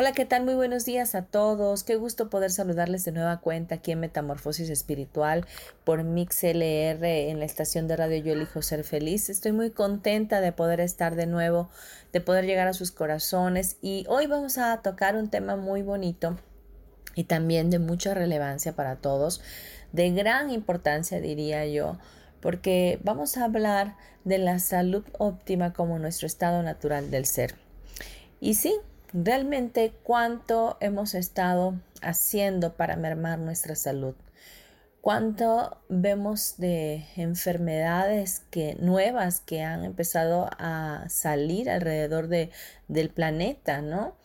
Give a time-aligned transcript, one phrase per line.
[0.00, 0.44] Hola, ¿qué tal?
[0.44, 1.82] Muy buenos días a todos.
[1.82, 5.44] Qué gusto poder saludarles de nueva cuenta aquí en Metamorfosis Espiritual
[5.82, 9.28] por MixLR en la estación de radio Yo Elijo Ser Feliz.
[9.28, 11.68] Estoy muy contenta de poder estar de nuevo,
[12.12, 16.38] de poder llegar a sus corazones y hoy vamos a tocar un tema muy bonito
[17.16, 19.42] y también de mucha relevancia para todos,
[19.90, 21.98] de gran importancia diría yo,
[22.40, 27.56] porque vamos a hablar de la salud óptima como nuestro estado natural del ser.
[28.40, 28.76] Y sí,
[29.12, 34.14] realmente cuánto hemos estado haciendo para mermar nuestra salud.
[35.00, 42.50] Cuánto vemos de enfermedades que, nuevas que han empezado a salir alrededor de,
[42.88, 44.16] del planeta, ¿no?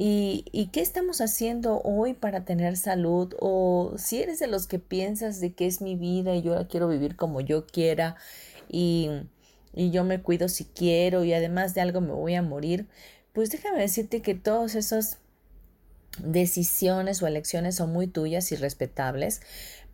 [0.00, 3.34] Y, y, qué estamos haciendo hoy para tener salud?
[3.40, 6.68] O si eres de los que piensas de que es mi vida y yo la
[6.68, 8.14] quiero vivir como yo quiera
[8.68, 9.10] y,
[9.74, 12.86] y yo me cuido si quiero y además de algo me voy a morir,
[13.32, 15.18] pues déjame decirte que todas esas
[16.18, 19.40] decisiones o elecciones son muy tuyas y respetables,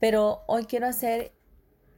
[0.00, 1.32] pero hoy quiero hacer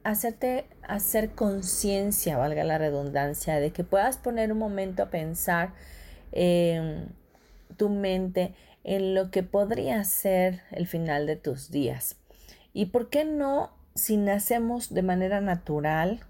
[0.03, 5.73] hacerte hacer conciencia, valga la redundancia, de que puedas poner un momento a pensar
[6.31, 7.09] en
[7.75, 8.55] tu mente
[8.85, 12.15] en lo que podría ser el final de tus días.
[12.73, 16.21] ¿Y por qué no si nacemos de manera natural,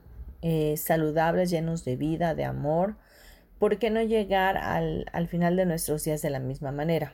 [0.42, 2.96] eh, saludables, llenos de vida, de amor,
[3.60, 7.14] ¿Por qué no llegar al, final de nuestros días de la misma manera?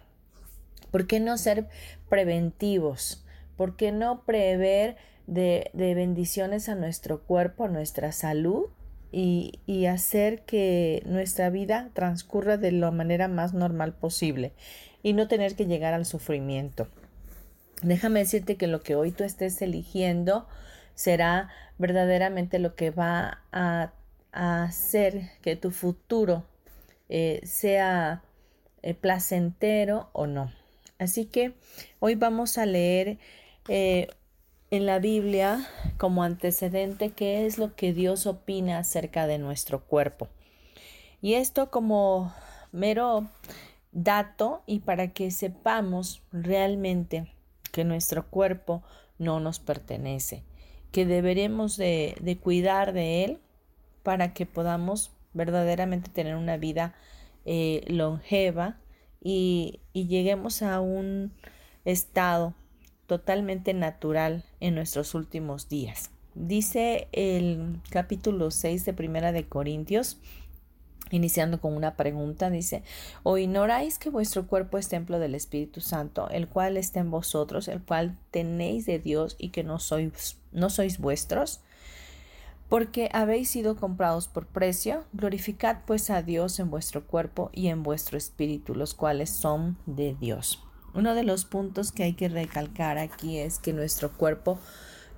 [0.92, 1.68] ¿Por qué no ser
[2.10, 3.26] preventivos?
[3.56, 8.66] ¿Por qué no prever de, bendiciones a nuestro cuerpo, a nuestra salud
[9.12, 14.54] y, y, hacer que nuestra vida transcurra de la manera más normal posible
[15.02, 16.88] y no tener que llegar al sufrimiento?
[17.84, 20.48] Déjame decirte que lo que hoy tú estés eligiendo
[20.96, 23.94] será verdaderamente lo que va a
[24.34, 26.44] hacer que tu futuro
[27.10, 28.24] eh, sea
[28.82, 30.52] eh, placentero o no.
[30.98, 31.54] Así que
[32.00, 33.20] hoy vamos a leer
[33.68, 34.08] eh,
[34.72, 35.68] en la Biblia
[35.98, 40.28] como antecedente qué es lo que Dios opina acerca de nuestro cuerpo.
[41.22, 42.34] Y esto como
[42.72, 43.28] mero
[43.92, 47.32] dato y para que sepamos realmente
[47.72, 48.82] que nuestro cuerpo
[49.20, 50.44] no nos pertenece,
[50.92, 53.40] que deberemos de, de cuidar de él
[54.04, 56.94] para que podamos verdaderamente tener una vida
[57.46, 58.78] eh, longeva
[59.22, 61.34] y, y lleguemos a un
[61.86, 62.54] estado
[63.08, 66.12] totalmente natural en nuestros últimos días.
[66.36, 70.18] Dice el capítulo 6 de Primera de Corintios,
[71.12, 72.84] iniciando con una pregunta, dice,
[73.22, 77.68] ¿o ignoráis que vuestro cuerpo es templo del Espíritu Santo, el cual está en vosotros,
[77.68, 81.62] el cual tenéis de Dios y que no sois, no sois vuestros?
[82.74, 87.84] Porque habéis sido comprados por precio, glorificad pues a Dios en vuestro cuerpo y en
[87.84, 90.66] vuestro espíritu, los cuales son de Dios.
[90.96, 94.58] Uno de los puntos que hay que recalcar aquí es que nuestro cuerpo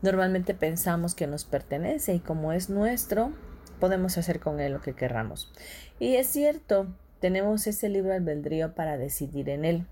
[0.01, 3.31] normalmente pensamos que nos pertenece y como es nuestro,
[3.79, 5.49] podemos hacer con él lo que querramos.
[5.97, 6.87] Y es cierto,
[7.21, 9.87] tenemos ese libro albedrío para decidir en él.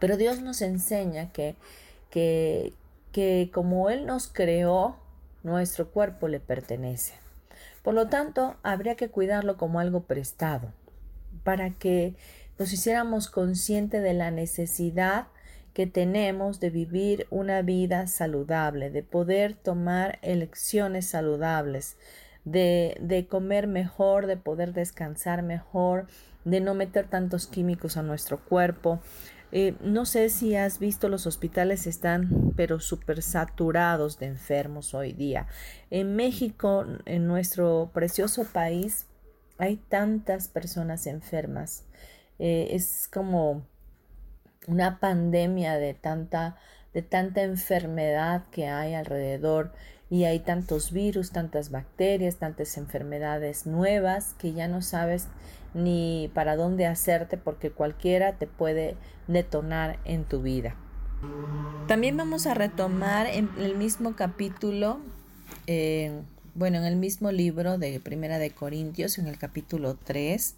[0.00, 1.56] Pero Dios nos enseña que,
[2.10, 2.74] que,
[3.10, 4.98] que como Él nos creó,
[5.42, 7.14] nuestro cuerpo le pertenece.
[7.82, 10.72] Por lo tanto, habría que cuidarlo como algo prestado,
[11.44, 12.14] para que
[12.58, 15.28] nos hiciéramos conscientes de la necesidad
[15.72, 21.96] que tenemos de vivir una vida saludable, de poder tomar elecciones saludables,
[22.44, 26.06] de, de, comer mejor, de poder descansar mejor,
[26.44, 29.00] de no meter tantos químicos a nuestro cuerpo,
[29.50, 35.12] eh, no sé si has visto, los hospitales están pero súper saturados de enfermos hoy
[35.12, 35.46] día.
[35.90, 39.06] En México, en nuestro precioso país,
[39.58, 41.84] hay tantas personas enfermas.
[42.38, 43.62] Eh, es como
[44.66, 46.56] una pandemia de tanta,
[46.92, 49.72] de tanta enfermedad que hay alrededor
[50.10, 55.28] y hay tantos virus, tantas bacterias, tantas enfermedades nuevas que ya no sabes
[55.74, 60.76] ni para dónde hacerte porque cualquiera te puede detonar en tu vida.
[61.86, 65.00] También vamos a retomar en el mismo capítulo,
[65.66, 66.12] eh,
[66.54, 70.54] bueno, en el mismo libro de Primera de Corintios, en el capítulo 3,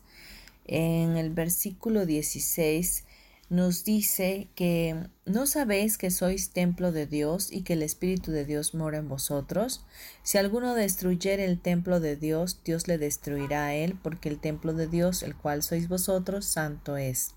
[0.66, 3.04] en el versículo 16,
[3.50, 8.44] nos dice que no sabéis que sois templo de Dios y que el Espíritu de
[8.44, 9.84] Dios mora en vosotros.
[10.22, 14.72] Si alguno destruyere el templo de Dios, Dios le destruirá a él, porque el templo
[14.72, 17.34] de Dios, el cual sois vosotros, santo es.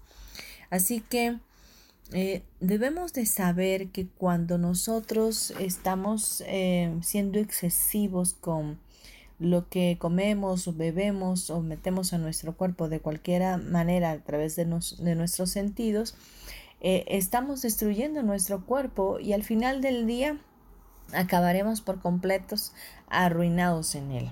[0.70, 1.40] Así que
[2.12, 8.78] eh, debemos de saber que cuando nosotros estamos eh, siendo excesivos con
[9.40, 14.66] lo que comemos bebemos o metemos a nuestro cuerpo de cualquier manera a través de,
[14.66, 16.16] nuestros sentidos,
[16.82, 20.38] eh, estamos destruyendo nuestro cuerpo y al final del día
[21.14, 22.74] acabaremos por completos
[23.08, 24.32] arruinados en él.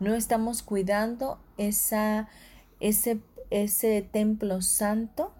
[0.00, 2.28] No estamos cuidando esa,
[2.80, 3.20] ese,
[3.50, 5.32] ese templo santo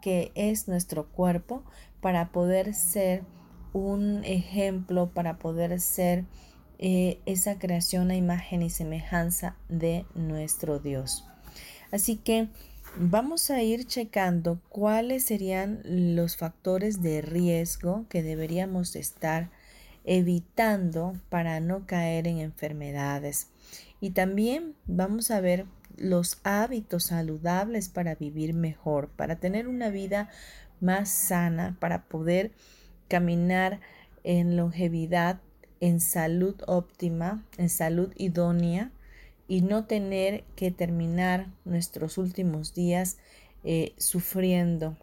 [0.00, 1.64] que es nuestro cuerpo
[2.00, 3.24] para poder ser
[3.72, 6.24] un ejemplo, para poder ser
[6.78, 11.24] eh, esa creación a imagen y semejanza de nuestro Dios.
[11.92, 12.48] Así que
[12.96, 19.50] vamos a ir checando cuáles serían los factores de riesgo que deberíamos estar
[20.04, 23.48] evitando para no caer en enfermedades.
[24.00, 25.66] Y también vamos a ver
[25.96, 30.28] los hábitos saludables para vivir mejor, para tener una vida
[30.80, 32.52] más sana, para poder
[33.08, 33.80] caminar
[34.24, 35.40] en longevidad
[35.84, 38.90] en salud óptima, en salud idónea
[39.46, 43.18] y no tener que terminar nuestros últimos días
[43.64, 44.96] eh, sufriendo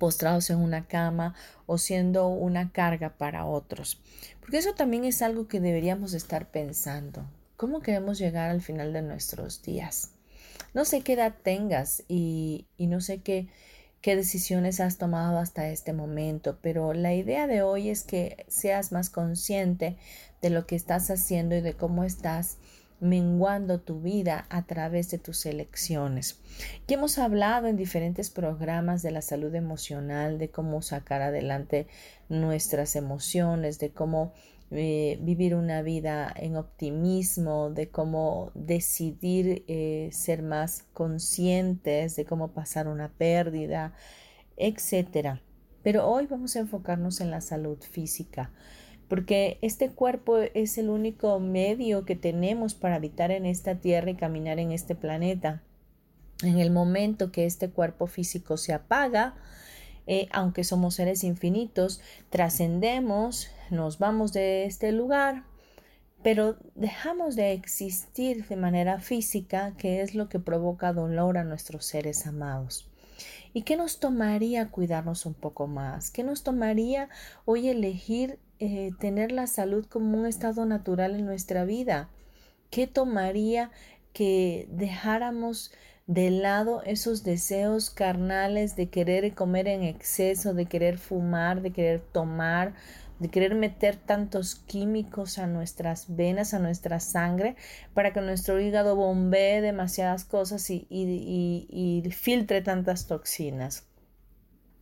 [0.00, 1.36] postrados en una cama
[1.66, 4.02] o siendo una carga para otros.
[4.40, 7.24] Porque eso también es algo que deberíamos estar pensando.
[7.56, 10.10] ¿Cómo queremos llegar al final de nuestros días?
[10.72, 13.46] No sé qué edad tengas y, y no sé qué,
[14.04, 18.92] qué decisiones has tomado hasta este momento, pero la idea de hoy es que seas
[18.92, 19.96] más consciente
[20.42, 22.58] de lo que estás haciendo y de cómo estás
[23.00, 26.38] menguando tu vida a través de tus elecciones.
[26.86, 31.86] Ya hemos hablado en diferentes programas de la salud emocional, de cómo sacar adelante
[32.28, 34.34] nuestras emociones, de cómo
[34.76, 42.48] eh, vivir una vida en optimismo, de cómo decidir eh, ser más conscientes, de cómo
[42.52, 43.94] pasar una pérdida,
[44.56, 45.38] etc.
[45.84, 48.50] Pero hoy vamos a enfocarnos en la salud física,
[49.08, 54.16] porque este cuerpo es el único medio que tenemos para habitar en esta tierra y
[54.16, 55.62] caminar en este planeta.
[56.42, 59.36] En el momento que este cuerpo físico se apaga,
[60.06, 65.44] eh, aunque somos seres infinitos, trascendemos, nos vamos de este lugar,
[66.22, 71.84] pero dejamos de existir de manera física, que es lo que provoca dolor a nuestros
[71.84, 72.90] seres amados.
[73.52, 76.10] ¿Y qué nos tomaría cuidarnos un poco más?
[76.10, 77.08] ¿Qué nos tomaría
[77.44, 82.08] hoy elegir eh, tener la salud como un estado natural en nuestra vida?
[82.70, 83.70] ¿Qué tomaría
[84.12, 85.72] que dejáramos
[86.06, 92.00] de lado esos deseos carnales de querer comer en exceso, de querer fumar, de querer
[92.00, 92.74] tomar,
[93.24, 97.56] de querer meter tantos químicos a nuestras venas, a nuestra sangre,
[97.94, 103.86] para que nuestro hígado bombee demasiadas cosas y, y filtre tantas toxinas.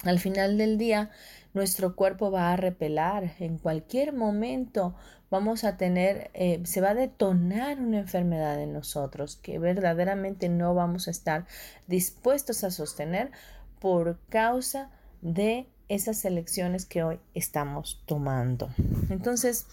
[0.02, 1.10] Al final del día,
[1.54, 3.36] nuestro cuerpo va a repelar.
[3.38, 4.96] En cualquier momento
[5.30, 10.74] vamos a tener, eh, se va a detonar una enfermedad en nosotros que verdaderamente no
[10.74, 11.46] vamos a estar
[11.86, 13.30] dispuestos a sostener
[13.78, 18.70] por causa de esas elecciones que hoy estamos tomando.
[19.10, 19.66] Entonces,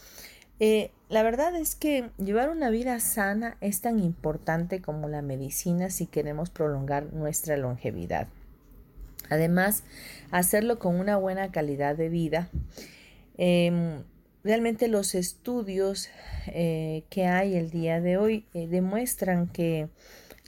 [0.59, 5.89] eh, la verdad es que llevar una vida sana es tan importante como la medicina
[5.89, 8.27] si queremos prolongar nuestra longevidad.
[9.29, 9.83] Además,
[10.31, 12.49] hacerlo con una buena calidad de vida.
[13.37, 14.03] Em,
[14.43, 16.09] realmente los estudios
[16.47, 19.87] eh, que hay el día de hoy eh, demuestran que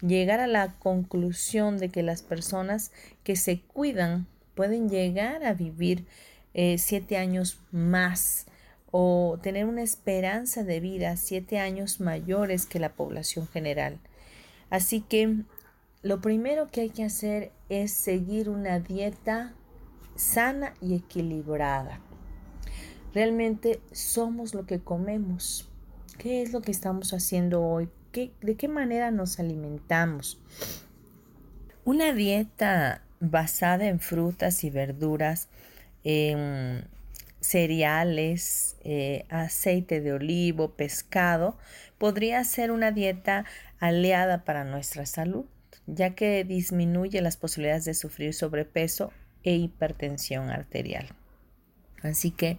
[0.01, 2.91] llegar a la conclusión de que las personas
[3.23, 6.05] que se cuidan pueden llegar a vivir
[6.53, 8.45] eh, siete años más
[8.91, 13.99] o tener una esperanza de vida siete años mayores que la población general.
[14.69, 15.37] Así que
[16.01, 19.53] lo primero que hay que hacer es seguir una dieta
[20.15, 22.01] sana y equilibrada.
[23.13, 25.69] Realmente somos lo que comemos.
[26.17, 30.39] ¿Qué es lo que estamos haciendo hoy qué, de qué manera nos alimentamos.
[31.83, 35.47] Una dieta basada en frutas y verduras,
[36.03, 36.83] en
[37.39, 41.57] cereales, eh, aceite de olivo, pescado,
[41.97, 43.45] podría ser una dieta
[43.79, 45.45] aliada para nuestra salud,
[45.87, 49.13] ya que disminuye las posibilidades de sufrir sobrepeso
[49.43, 51.07] e hipertensión arterial.
[52.03, 52.57] Así que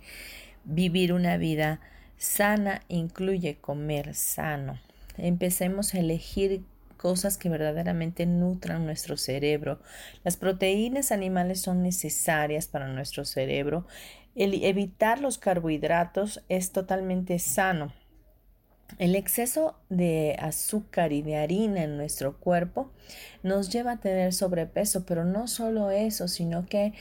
[0.65, 1.81] vivir una vida
[2.17, 4.81] sana incluye comer sano.
[5.17, 6.63] Empecemos a elegir
[7.03, 9.81] cosas que verdaderamente nutran nuestro cerebro.
[10.23, 13.89] Las proteínas animales son necesarias para nuestro cerebro.
[14.37, 17.93] El evitar los carbohidratos es totalmente sano.
[18.99, 22.93] El exceso de azúcar y de harina en nuestro cuerpo
[23.43, 26.93] nos lleva a tener sobrepeso, pero no solo eso, sino que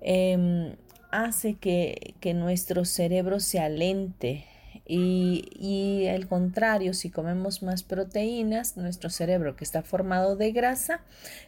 [0.00, 0.74] em,
[1.10, 4.46] hace que, que nuestro cerebro se alente,
[4.86, 11.00] y, y el contrario, si comemos más proteínas, nuestro cerebro que está formado de grasa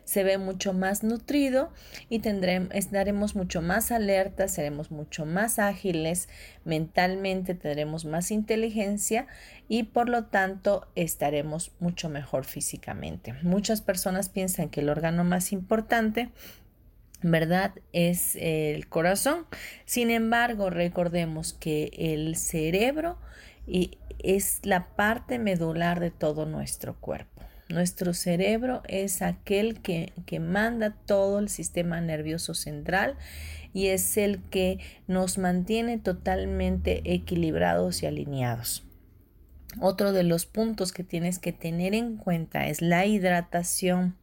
[0.04, 1.70] se ve mucho más nutrido
[2.08, 6.28] y tendremos, estaremos mucho más alertas, seremos mucho más ágiles
[6.64, 9.26] mentalmente, tendremos más inteligencia
[9.68, 13.34] y por lo tanto estaremos mucho mejor físicamente.
[13.42, 16.30] Muchas personas piensan que el órgano más importante
[17.30, 17.73] ¿verdad?
[17.92, 19.47] Es el corazón.
[19.85, 23.18] Sin embargo, recordemos que el cerebro
[24.18, 27.42] es la parte medular de todo nuestro cuerpo.
[27.68, 33.16] Nuestro cerebro es aquel que, que manda todo el sistema nervioso central
[33.75, 34.78] y es el que
[35.09, 38.87] nos mantiene totalmente equilibrados y alineados.
[39.80, 44.16] Otro de los puntos que tienes que tener en cuenta es la hidratación.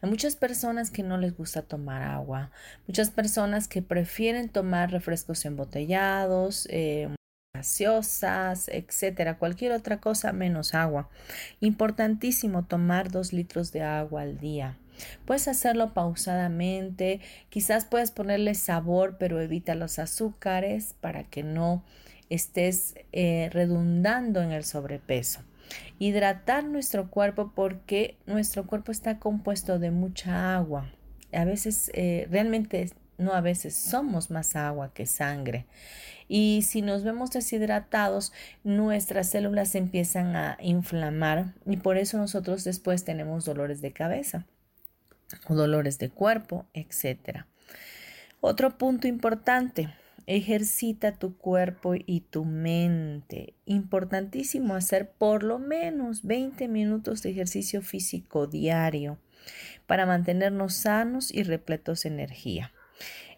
[0.00, 2.50] Hay muchas personas que no les gusta tomar agua,
[2.86, 7.08] muchas personas que prefieren tomar refrescos embotellados, eh,
[7.54, 11.10] gaseosas, etcétera, cualquier otra cosa menos agua.
[11.60, 14.78] Importantísimo tomar dos litros de agua al día.
[15.24, 21.82] Puedes hacerlo pausadamente, quizás puedes ponerle sabor, pero evita los azúcares para que no
[22.34, 25.40] estés eh, redundando en el sobrepeso.
[25.98, 30.90] Hidratar nuestro cuerpo porque nuestro cuerpo está compuesto de mucha agua.
[31.32, 35.66] A veces, eh, realmente, no a veces, somos más agua que sangre.
[36.28, 38.32] Y si nos vemos deshidratados,
[38.64, 44.46] nuestras células empiezan a inflamar y por eso nosotros después tenemos dolores de cabeza
[45.48, 47.44] o dolores de cuerpo, etc.
[48.40, 49.94] Otro punto importante,
[50.34, 53.52] Ejercita tu cuerpo y tu mente.
[53.66, 59.18] Importantísimo hacer por lo menos 20 minutos de ejercicio físico diario
[59.86, 62.72] para mantenernos sanos y repletos de energía.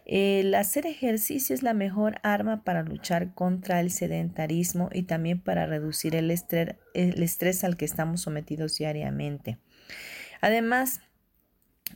[0.05, 5.65] El hacer ejercicio es la mejor arma para luchar contra el sedentarismo y también para
[5.65, 9.57] reducir el estrés, el estrés al que estamos sometidos diariamente.
[10.39, 11.01] Además,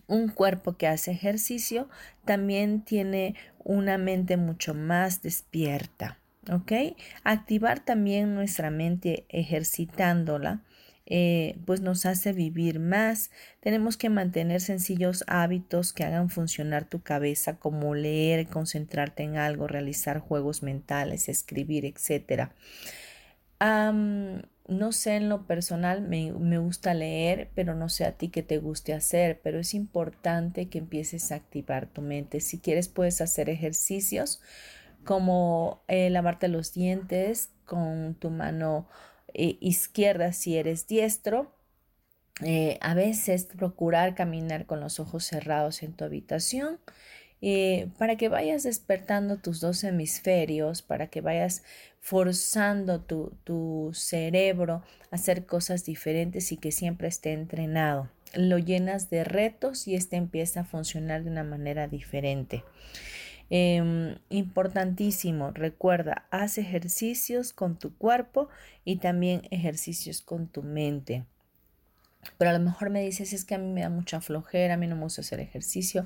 [0.08, 1.89] un cuerpo que hace ejercicio
[2.25, 6.17] también tiene una mente mucho más despierta.
[6.51, 6.72] ¿Ok?
[7.24, 10.62] Activar también nuestra mente ejercitándola.
[11.12, 13.31] Eh, pues nos hace vivir más.
[13.62, 19.67] Tenemos que mantener sencillos hábitos que hagan funcionar tu cabeza, como leer, concentrarte en algo,
[19.67, 22.51] realizar juegos mentales, escribir, etc
[24.70, 28.60] no sé en lo personal, me, gusta leer, pero no sé a ti qué te
[28.60, 32.40] guste hacer, pero es importante que empieces a activar tu mente.
[32.40, 34.42] Si quieres, puedes hacer ejercicios
[35.04, 38.88] como eh, lavarte los dientes con tu mano
[39.34, 41.52] eh, izquierda si eres diestro.
[42.44, 46.80] Eh, a veces procurar caminar con los ojos cerrados en tu habitación
[47.98, 51.64] para que vayas despertando tus dos hemisferios, para que vayas
[52.00, 58.10] forzando tu, tu cerebro a hacer cosas diferentes y que siempre esté entrenado.
[58.34, 62.63] Lo llenas de retos y este empieza a funcionar de una manera diferente.
[63.50, 68.48] Em, importantísimo, recuerda, haz ejercicios con tu cuerpo
[68.86, 71.25] y también ejercicios con tu mente.
[72.38, 74.77] Pero a lo mejor me dices, es que a mí me da mucha flojera, a
[74.77, 76.06] mí no me gusta hacer ejercicio.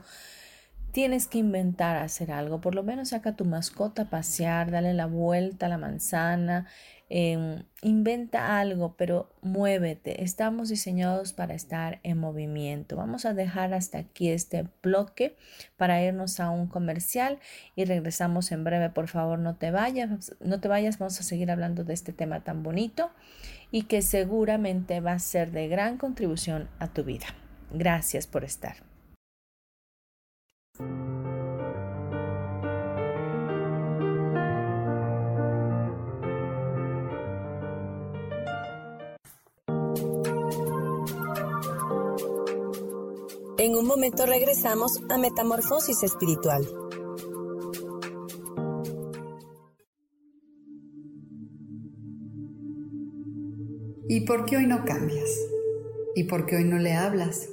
[0.94, 5.08] Tienes que inventar hacer algo, por lo menos saca tu mascota a pasear, dale la
[5.08, 6.68] vuelta a la manzana,
[7.10, 10.24] em, inventa algo, pero muévete.
[10.24, 12.96] Estamos diseñados para estar en movimiento.
[12.96, 15.36] Vamos a dejar hasta aquí este bloque
[15.78, 17.40] para irnos a un comercial
[17.76, 18.92] y regresamos en breve.
[18.92, 22.44] Por favor, no te vayas, no te vayas, vamos a seguir hablando de este tema
[22.44, 23.10] tan bonito
[23.72, 27.26] y que seguramente va a ser de gran contribución a tu vida.
[27.72, 28.93] Gracias por estar.
[30.80, 30.86] En
[43.76, 46.68] un momento regresamos a Metamorfosis Espiritual.
[54.10, 55.30] ¿Y por qué hoy no cambias?
[56.16, 57.53] ¿Y por qué hoy no le hablas?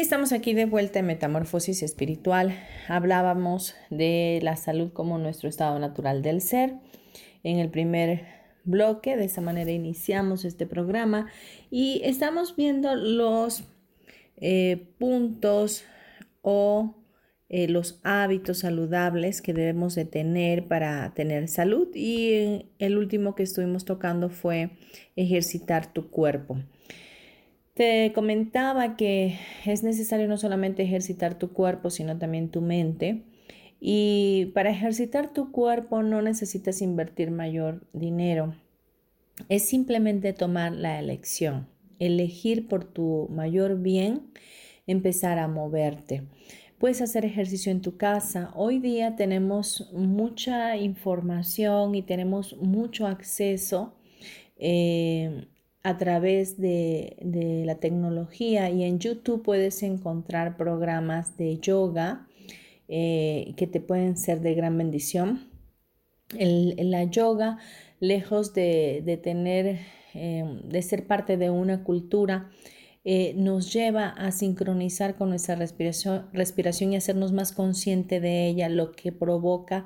[0.00, 2.54] Estamos aquí de vuelta en Metamorfosis Espiritual.
[2.86, 6.74] Hablábamos de la salud como nuestro estado natural del ser.
[7.42, 8.26] En el primer
[8.64, 11.28] bloque, de esa manera iniciamos este programa
[11.70, 13.64] y estamos viendo los
[14.36, 15.84] eh, puntos
[16.42, 16.94] o
[17.48, 23.42] eh, los hábitos saludables que debemos de tener para tener salud y el último que
[23.42, 24.70] estuvimos tocando fue
[25.16, 26.58] ejercitar tu cuerpo.
[27.76, 33.24] Te comentaba que es necesario no solamente ejercitar tu cuerpo, sino también tu mente.
[33.78, 38.54] Y para ejercitar tu cuerpo no necesitas invertir mayor dinero.
[39.50, 44.22] Es simplemente tomar la elección, elegir por tu mayor bien,
[44.86, 46.22] empezar a moverte.
[46.78, 48.52] Puedes hacer ejercicio en tu casa.
[48.54, 53.92] Hoy día tenemos mucha información y tenemos mucho acceso.
[54.56, 55.46] Eh,
[55.86, 62.26] a través de, la tecnología y en YouTube puedes encontrar programas de yoga
[62.88, 65.48] eh, que te pueden ser de gran bendición.
[66.30, 67.58] la yoga,
[68.00, 69.78] lejos de, tener,
[70.12, 72.50] em, de ser parte de una cultura,
[73.04, 78.68] eh, nos lleva a sincronizar con nuestra respiración, respiración y hacernos más consciente de ella,
[78.68, 79.84] lo que provoca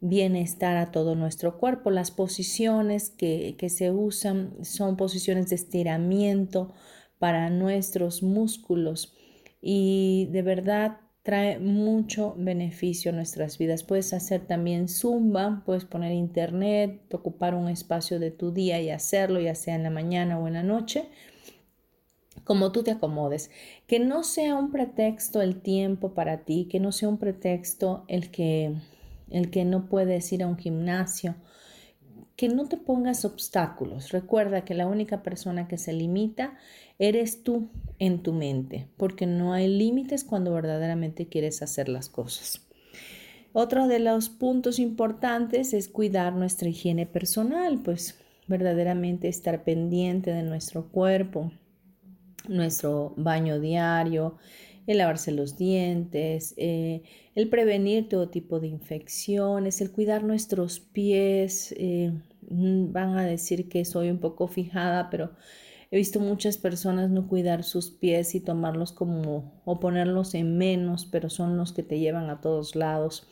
[0.00, 1.90] bienestar a todo nuestro cuerpo.
[1.90, 6.72] Las posiciones que, se usan son posiciones de estiramiento
[7.18, 9.14] para nuestros músculos
[9.60, 13.84] y de verdad trae mucho beneficio a nuestras vidas.
[13.84, 19.38] Puedes hacer también zumba, puedes poner internet, ocupar un espacio de tu día y hacerlo,
[19.38, 21.10] ya sea en la mañana o en la noche,
[22.44, 23.50] como tú te acomodes.
[23.86, 28.30] Que no sea un pretexto el tiempo para ti, que no sea un pretexto el
[28.30, 28.76] que
[29.30, 31.36] el que no puedes ir a un gimnasio,
[32.36, 34.12] que no te pongas obstáculos.
[34.12, 36.56] Recuerda que la única persona que se limita
[36.98, 42.66] eres tú en tu mente, porque no hay límites cuando verdaderamente quieres hacer las cosas.
[43.52, 50.42] Otro de los puntos importantes es cuidar nuestra higiene personal, pues verdaderamente estar pendiente de
[50.42, 51.52] nuestro cuerpo,
[52.48, 54.38] nuestro baño diario,
[54.90, 57.02] el lavarse los dientes, eh,
[57.36, 61.72] el prevenir todo tipo de infecciones, el cuidar nuestros pies.
[61.78, 62.12] Eh,
[62.48, 65.30] mm, van a decir que soy un poco fijada, pero
[65.92, 71.06] he visto muchas personas no cuidar sus pies y tomarlos como o ponerlos en menos,
[71.06, 73.28] pero son los que te llevan a todos lados.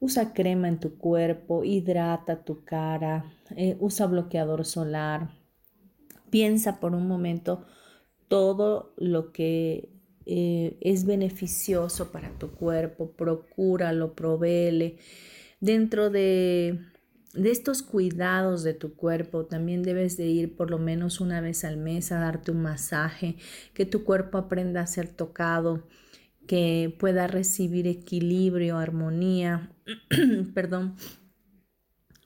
[0.00, 5.30] Usa crema en tu cuerpo, hidrata tu cara, eh, usa bloqueador solar.
[6.30, 7.64] Piensa por un momento
[8.28, 9.97] todo lo que
[10.30, 14.98] eh, es beneficioso para tu cuerpo, procúralo, provéele.
[15.58, 16.80] Dentro de,
[17.32, 21.64] de estos cuidados de tu cuerpo, también debes de ir por lo menos una vez
[21.64, 23.36] al mes a darte un masaje,
[23.72, 25.88] que tu cuerpo aprenda a ser tocado,
[26.46, 29.72] que pueda recibir equilibrio, armonía,
[30.54, 30.96] perdón,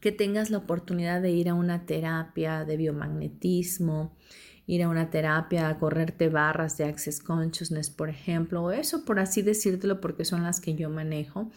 [0.00, 4.16] que tengas la oportunidad de ir a una terapia de biomagnetismo,
[4.66, 9.18] ir a una terapia, a correrte barras de Access Consciousness, por ejemplo, o eso por
[9.18, 11.50] así decírtelo porque son las que yo manejo.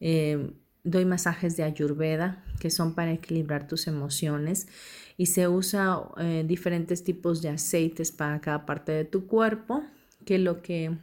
[0.00, 0.52] Eh,
[0.84, 4.68] doy masajes de ayurveda que son para equilibrar tus emociones
[5.16, 9.82] y se usa eh, diferentes tipos de aceites para cada parte de tu cuerpo
[10.24, 10.96] que lo que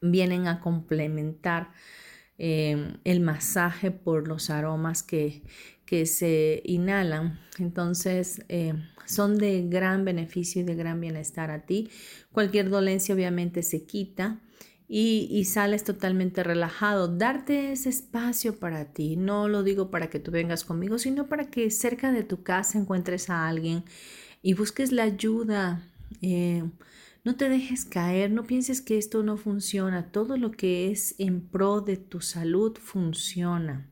[0.00, 1.70] vienen a complementar
[2.38, 5.42] eh, el masaje por los aromas que,
[5.88, 7.40] que se inhalan.
[7.58, 8.74] Entonces, eh,
[9.06, 11.88] son de gran beneficio y de gran bienestar a ti.
[12.30, 14.38] Cualquier dolencia obviamente se quita
[14.86, 17.08] y, sales totalmente relajado.
[17.08, 19.16] Darte ese espacio para ti.
[19.16, 22.76] No lo digo para que tú vengas conmigo, sino para que cerca de tu casa
[22.76, 23.82] encuentres a alguien
[24.42, 25.82] y busques la ayuda.
[26.20, 26.64] Eh,
[27.24, 30.12] no te dejes caer, no pienses que esto no funciona.
[30.12, 33.88] Todo lo que es en pro de tu salud funciona.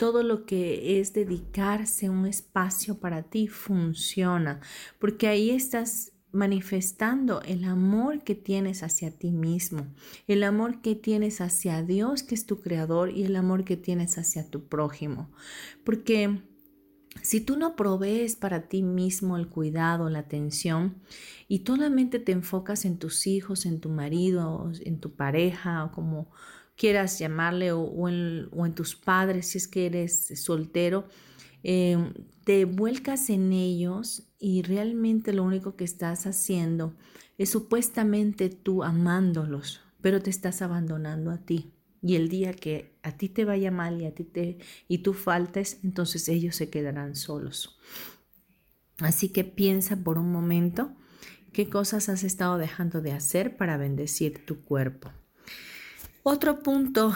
[0.00, 4.60] Todo lo que es dedicarse un espacio para ti funciona,
[4.98, 9.86] porque ahí estás manifestando el amor que tienes hacia ti mismo,
[10.26, 14.16] el amor que tienes hacia Dios, que es tu creador, y el amor que tienes
[14.16, 15.30] hacia tu prójimo.
[15.84, 16.40] Porque
[17.20, 21.02] si tú no provees para ti mismo el cuidado, la atención,
[21.46, 26.30] y solamente te enfocas en tus hijos, en tu marido, en tu pareja, o como
[26.80, 31.04] quieras llamarle, o, en, tus padres, si es que eres soltero,
[31.62, 31.98] eh,
[32.44, 36.94] te vuelcas en ellos y realmente lo único que estás haciendo
[37.36, 41.74] es supuestamente tú amándolos, pero te estás abandonando a ti.
[42.00, 44.56] Y el día que a ti te vaya mal y a ti te
[44.88, 47.78] y tú faltes, entonces ellos se quedarán solos.
[49.00, 50.96] Así que piensa por un momento
[51.52, 55.10] qué cosas has estado dejando de hacer para bendecir tu cuerpo.
[56.22, 57.14] Otro punto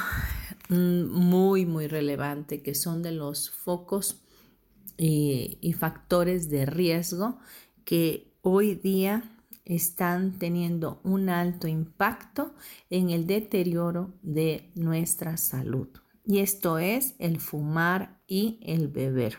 [0.71, 4.23] mm, muy, muy relevante que son de los focos
[4.97, 7.39] y, factores de riesgo
[7.85, 9.31] que hoy día
[9.67, 12.55] están teniendo un alto impacto
[12.89, 15.89] en el deterioro de nuestra salud.
[16.25, 19.39] Y esto es el fumar y el beber.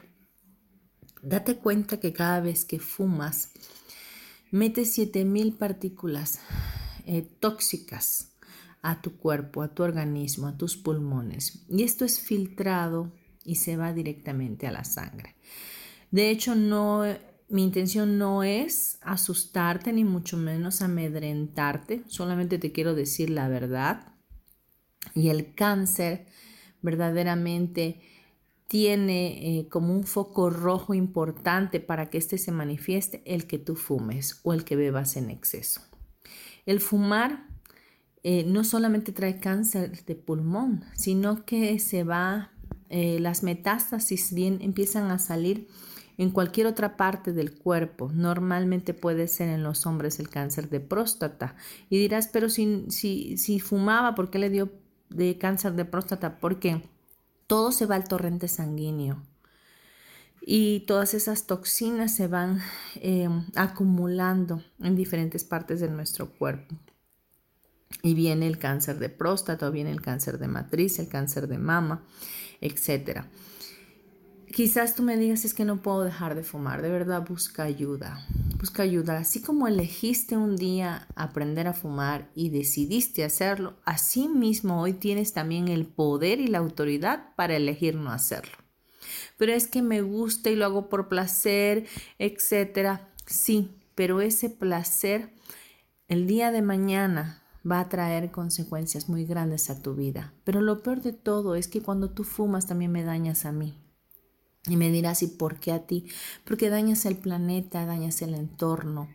[1.23, 3.51] Date cuenta que cada vez que fumas,
[4.51, 6.39] metes 7000 partículas
[7.07, 8.34] eh, tóxicas
[8.85, 11.65] a tu cuerpo, a tu organismo, a tus pulmones.
[11.67, 13.11] Y esto es filtrado
[13.43, 15.35] y se va directamente a la sangre.
[16.11, 17.01] De hecho, no,
[17.49, 24.13] mi intención no es asustarte ni mucho menos amedrentarte, solamente te quiero decir la verdad.
[25.15, 26.27] Y el cáncer
[26.83, 28.01] verdaderamente
[28.67, 33.75] tiene eh, como un foco rojo importante para que éste se manifieste el que tú
[33.75, 35.81] fumes o el que bebas en exceso.
[36.67, 37.54] El fumar
[38.27, 42.49] eh, no solamente trae cáncer de pulmón, sino que se va
[42.89, 45.67] eh, las metástasis bien empiezan a salir
[46.17, 48.09] en cualquier otra parte del cuerpo.
[48.11, 51.55] Normalmente puede ser en los hombres el cáncer de próstata.
[51.87, 54.71] Y dirás, pero si, si, si fumaba, ¿por qué le dio
[55.11, 56.39] de cáncer de próstata?
[56.39, 56.81] Porque
[57.45, 59.21] todo se va al torrente sanguíneo.
[60.41, 62.59] Y todas esas toxinas se van
[62.95, 66.75] eh, acumulando en diferentes partes de nuestro cuerpo.
[68.01, 72.03] Y viene el cáncer de próstata, viene el cáncer de matriz, el cáncer de mama
[72.61, 73.29] etcétera.
[74.53, 78.25] Quizás tú me digas es que no puedo dejar de fumar, de verdad busca ayuda,
[78.57, 79.17] busca ayuda.
[79.17, 85.33] Así como elegiste un día aprender a fumar y decidiste hacerlo, así mismo hoy tienes
[85.33, 88.55] también el poder y la autoridad para elegir no hacerlo.
[89.37, 91.85] Pero es que me gusta y lo hago por placer,
[92.17, 93.09] etcétera.
[93.25, 95.31] Sí, pero ese placer
[96.07, 100.33] el día de mañana va a traer consecuencias muy grandes a tu vida.
[100.43, 103.81] Pero lo peor de todo es que cuando tú fumas también me dañas a mí.
[104.67, 106.07] Y me dirás, ¿y por qué a ti?
[106.43, 109.09] Porque dañas el planeta, dañas el entorno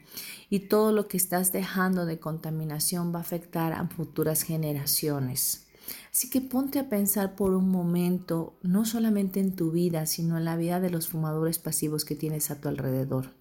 [0.49, 5.67] y todo lo que estás dejando de contaminación va a afectar a futuras generaciones.
[6.13, 10.45] Así que ponte a pensar por un momento, no solamente en tu vida, sino en
[10.45, 13.40] la vida de los fumadores pasivos que tienes a tu alrededor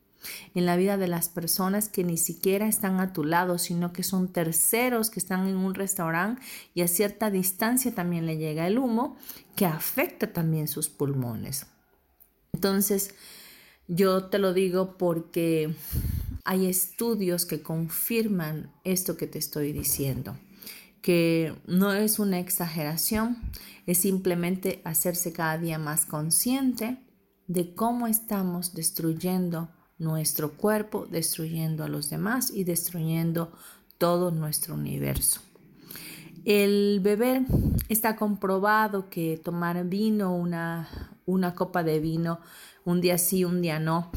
[0.55, 4.03] en la vida de las personas que ni siquiera están a tu lado, sino que
[4.03, 6.41] son terceros que están en un restaurante
[6.73, 9.17] y a cierta distancia también le llega el humo
[9.55, 11.65] que afecta también sus pulmones.
[12.53, 13.13] Entonces,
[13.87, 15.73] yo te lo digo porque
[16.45, 20.37] hay estudios que confirman esto que te estoy diciendo,
[21.01, 23.37] que no es una exageración,
[23.85, 26.97] es simplemente hacerse cada día más consciente
[27.47, 33.51] de cómo estamos destruyendo nuestro cuerpo, destruyendo a los demás y destruyendo
[33.97, 35.41] todo nuestro universo.
[36.45, 37.41] El beber
[37.89, 40.89] está comprobado que tomar vino, una,
[41.25, 42.39] una copa de vino,
[42.85, 44.09] un día sí, un día no,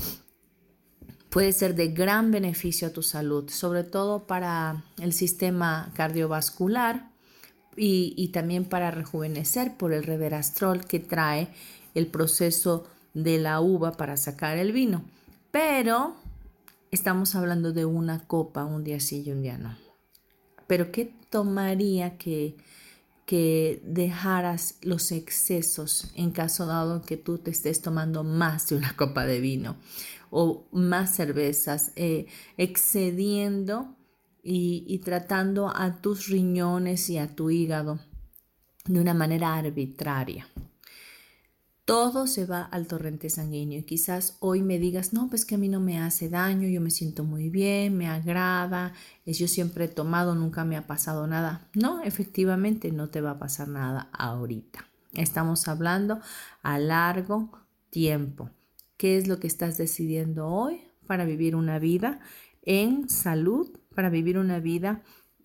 [1.28, 7.12] puede ser de gran beneficio a tu salud, sobre todo para el sistema cardiovascular,
[7.76, 11.48] y, también para rejuvenecer por el reverastrol que trae
[11.94, 15.04] el proceso de la uva para sacar el vino.
[15.52, 16.16] Pero
[16.90, 19.76] estamos hablando de una copa, un día sí y un día no.
[20.66, 22.56] Pero ¿qué tomaría que,
[23.26, 28.96] que dejaras los excesos en caso dado que tú te estés tomando más de una
[28.96, 29.76] copa de vino
[30.30, 33.94] o más cervezas, eh, excediendo
[34.42, 38.00] y, tratando a tus riñones y a tu hígado
[38.86, 40.48] de una manera arbitraria.
[41.84, 45.58] Todo se va al torrente sanguíneo y quizás hoy me digas, no, pues que a
[45.58, 48.92] mí no me hace daño, yo me siento muy bien, me agrada,
[49.26, 51.68] es yo siempre he tomado, nunca me ha pasado nada.
[51.74, 54.86] No, efectivamente no te va a pasar nada ahorita.
[55.14, 56.20] Estamos hablando
[56.62, 57.50] a largo
[57.90, 58.50] tiempo.
[58.96, 62.20] ¿Qué es lo que estás decidiendo hoy para vivir una vida
[62.62, 65.02] en salud, para vivir una vida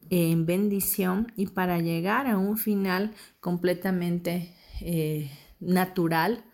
[0.09, 6.45] en bendición y para llegar a un final completamente eh, natural,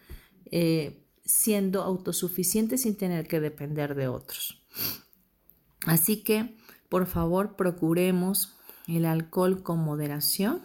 [0.52, 4.62] eh, siendo autosuficiente sin tener que depender de otros.
[5.86, 6.58] Así que,
[6.90, 10.62] por favor, procuremos el alcohol con moderación,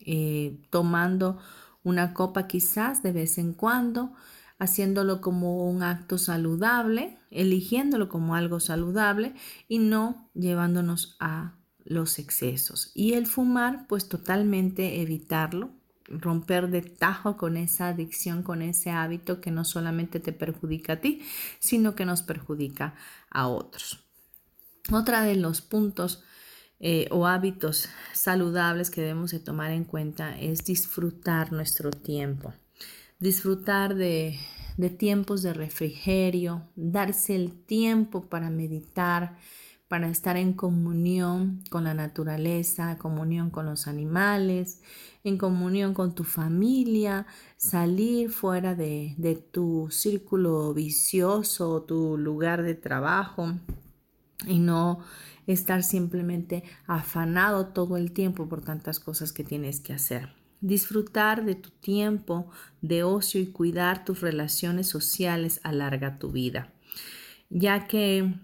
[0.00, 1.38] eh, tomando
[1.82, 4.12] una copa quizás de vez en cuando,
[4.58, 9.34] haciéndolo como un acto saludable, eligiéndolo como algo saludable
[9.68, 12.90] y no llevándonos a los excesos.
[12.94, 15.70] Y el fumar, pues totalmente evitarlo,
[16.08, 21.00] romper de tajo con esa adicción, con ese hábito que no solamente te perjudica a
[21.00, 21.22] ti,
[21.58, 22.94] sino que nos perjudica
[23.30, 24.04] a otros.
[24.90, 26.22] Otra de los puntos
[26.80, 32.54] eh, o hábitos saludables que debemos de tomar en cuenta es disfrutar nuestro tiempo
[33.18, 34.38] disfrutar de,
[34.96, 39.36] tiempos de refrigerio, darse el tiempo para meditar,
[39.88, 44.82] para estar en comunión con la naturaleza, comunión con los animales,
[45.24, 52.74] en comunión con tu familia, salir fuera de, de tu círculo vicioso, tu lugar de
[52.74, 53.54] trabajo
[54.46, 55.00] y no
[55.46, 60.34] estar simplemente afanado todo el tiempo por tantas cosas que tienes que hacer.
[60.60, 62.50] Disfrutar de tu tiempo
[62.82, 66.72] de ocio y cuidar tus relaciones sociales alarga tu vida,
[67.48, 68.34] ya que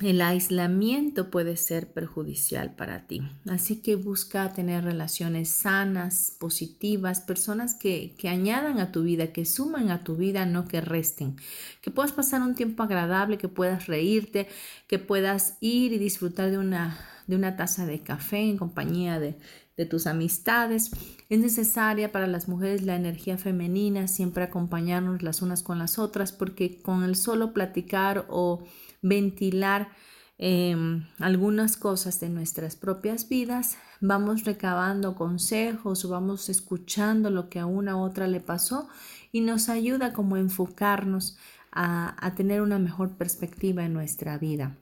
[0.00, 3.22] el aislamiento puede ser perjudicial para ti.
[3.48, 9.44] Así que busca tener relaciones sanas, positivas, personas que, que, añadan a tu vida, que
[9.44, 11.36] suman a tu vida, no que resten.
[11.82, 14.48] Que puedas pasar un tiempo agradable, que puedas reírte,
[14.86, 19.36] que puedas ir y disfrutar de una, de una taza de café en compañía de,
[19.76, 20.90] de tus amistades.
[21.28, 26.32] Es necesaria para las mujeres la energía femenina, siempre acompañarnos las unas con las otras,
[26.32, 28.64] porque con el solo platicar o
[29.02, 29.90] ventilar
[30.38, 37.66] em, algunas cosas de nuestras propias vidas, vamos recabando consejos, vamos escuchando lo que a
[37.66, 38.88] una u otra le pasó
[39.32, 41.36] y nos ayuda como a enfocarnos
[41.72, 44.76] a, a tener una mejor perspectiva en nuestra vida.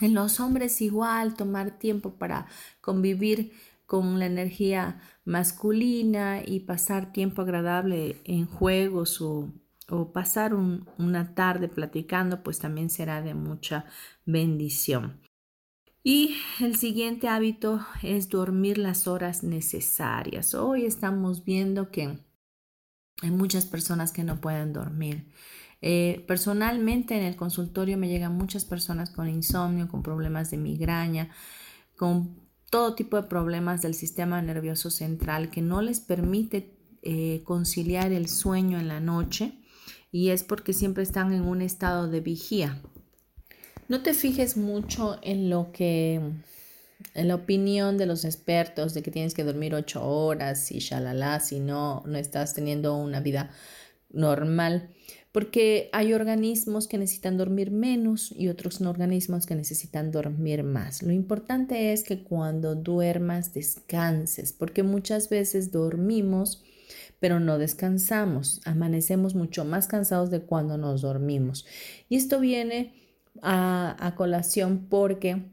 [0.00, 2.46] En los hombres igual, tomar tiempo para
[2.80, 3.52] convivir
[3.86, 9.52] con la energía masculina y pasar tiempo agradable en juegos o,
[10.12, 13.84] pasar una tarde platicando, pues también será de mucha
[14.24, 15.20] bendición.
[16.04, 20.54] Y el siguiente hábito es dormir las horas necesarias.
[20.54, 22.18] Hoy estamos viendo que
[23.22, 25.30] hay muchas personas que no pueden dormir.
[25.80, 31.30] Eh, personalmente en el consultorio me llegan muchas personas con insomnio, con problemas de migraña,
[31.96, 38.10] con todo tipo de problemas del sistema nervioso central que no les permite eh, conciliar
[38.12, 39.61] el sueño en la noche
[40.12, 42.80] y es porque siempre están en un estado de vigía.
[43.88, 46.20] No te fijes mucho en lo que,
[47.14, 51.40] en la opinión de los expertos de que tienes que dormir ocho horas y shalala,
[51.40, 53.50] si no, no estás teniendo una vida
[54.10, 54.90] normal
[55.32, 61.02] porque hay organismos que necesitan dormir menos y otros organismos que necesitan dormir más.
[61.02, 66.62] Lo importante es que cuando duermas descanses, porque muchas veces dormimos
[67.22, 71.64] pero no descansamos, amanecemos mucho más cansados de cuando nos dormimos.
[72.08, 72.96] Y esto viene
[73.42, 75.44] a, colación porque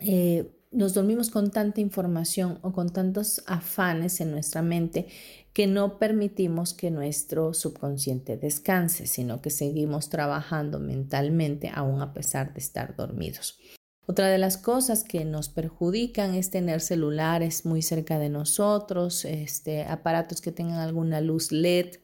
[0.00, 5.06] eh, nos dormimos con tanta información o con tantos afanes en nuestra mente
[5.52, 12.52] que no permitimos que nuestro subconsciente descanse, sino que seguimos trabajando mentalmente aún a pesar
[12.52, 13.59] de estar dormidos.
[14.06, 19.84] Otra de las cosas que nos perjudican es tener celulares muy cerca de nosotros, este,
[19.84, 22.00] aparatos que tengan alguna luz LED,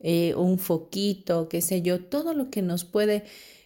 [0.00, 3.24] eh, un foquito, qué sé yo, todo lo que nos puede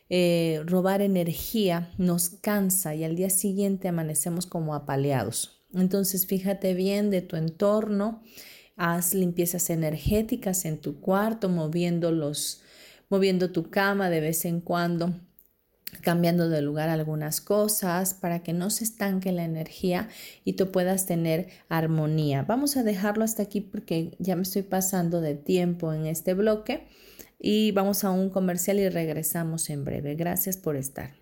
[0.08, 5.64] eh, robar energía nos cansa y al día siguiente amanecemos como apaleados.
[5.74, 8.22] Entonces fíjate bien de tu entorno,
[8.76, 12.62] haz limpiezas energéticas en tu cuarto, moviendo los,
[13.08, 15.14] moviendo tu cama de vez en cuando
[16.00, 20.08] cambiando de lugar algunas cosas para que no se estanque la energía
[20.44, 22.42] y tú puedas tener armonía.
[22.42, 26.86] Vamos a dejarlo hasta aquí porque ya me estoy pasando de tiempo en este bloque
[27.38, 30.14] y vamos a un comercial y regresamos en breve.
[30.14, 31.21] Gracias por estar.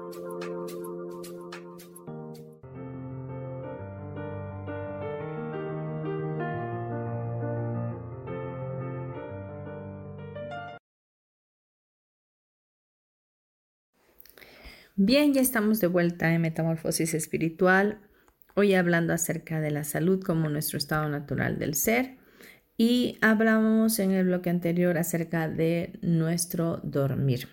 [14.97, 18.01] Bien, ya estamos de vuelta en Metamorfosis Espiritual,
[18.55, 22.17] hoy hablando acerca de la salud como nuestro estado natural del ser.
[22.77, 27.47] Y hablamos en el bloque anterior acerca de nuestro dormir.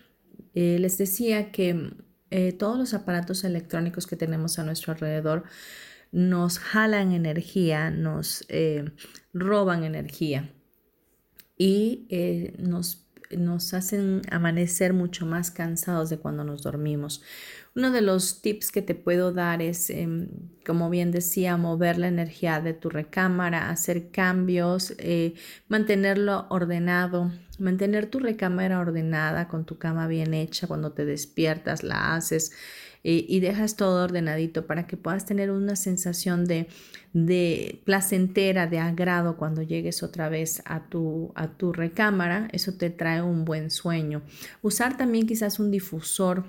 [0.53, 1.93] Eh, les decía que
[2.29, 5.43] eh, todos los aparatos electrónicos que tenemos a nuestro alrededor
[6.11, 8.91] nos jalan energía, nos eh,
[9.33, 10.51] roban energía
[11.57, 17.21] y nos nos hacen amanecer mucho más cansados de cuando nos dormimos.
[17.75, 20.29] Uno de los tips que te puedo dar es, em,
[20.65, 25.35] como bien decía, mover la energía de tu recámara, hacer cambios, eh,
[25.67, 32.15] mantenerlo ordenado, mantener tu recámara ordenada con tu cama bien hecha cuando te despiertas, la
[32.15, 32.51] haces
[33.01, 36.67] y dejas todo ordenadito para que puedas tener una sensación de,
[37.13, 42.49] de placentera, de agrado cuando llegues otra vez a tu, a tu recámara.
[42.51, 44.21] Eso te trae un buen sueño.
[44.61, 46.45] Usar también quizás un difusor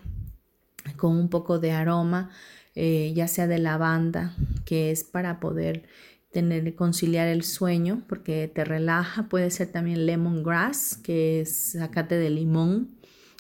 [0.96, 2.30] con un poco de aroma,
[2.74, 4.34] eh, ya sea de lavanda,
[4.64, 5.84] que es para poder
[6.32, 9.28] tener conciliar el sueño porque te relaja.
[9.28, 12.96] Puede ser también lemongrass, que es zacate de limón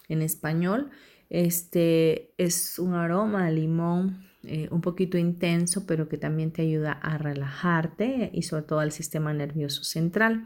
[0.08, 0.90] en español
[1.30, 6.92] este es un aroma de limón eh, un poquito intenso, pero que también te ayuda
[6.92, 10.44] a relajarte y sobre todo al sistema nervioso central.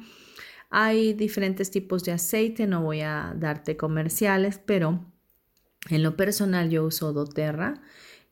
[0.69, 5.05] Hay diferentes tipos de aceite, no voy a darte comerciales, pero
[5.91, 7.81] en lo personal yo uso doTERRA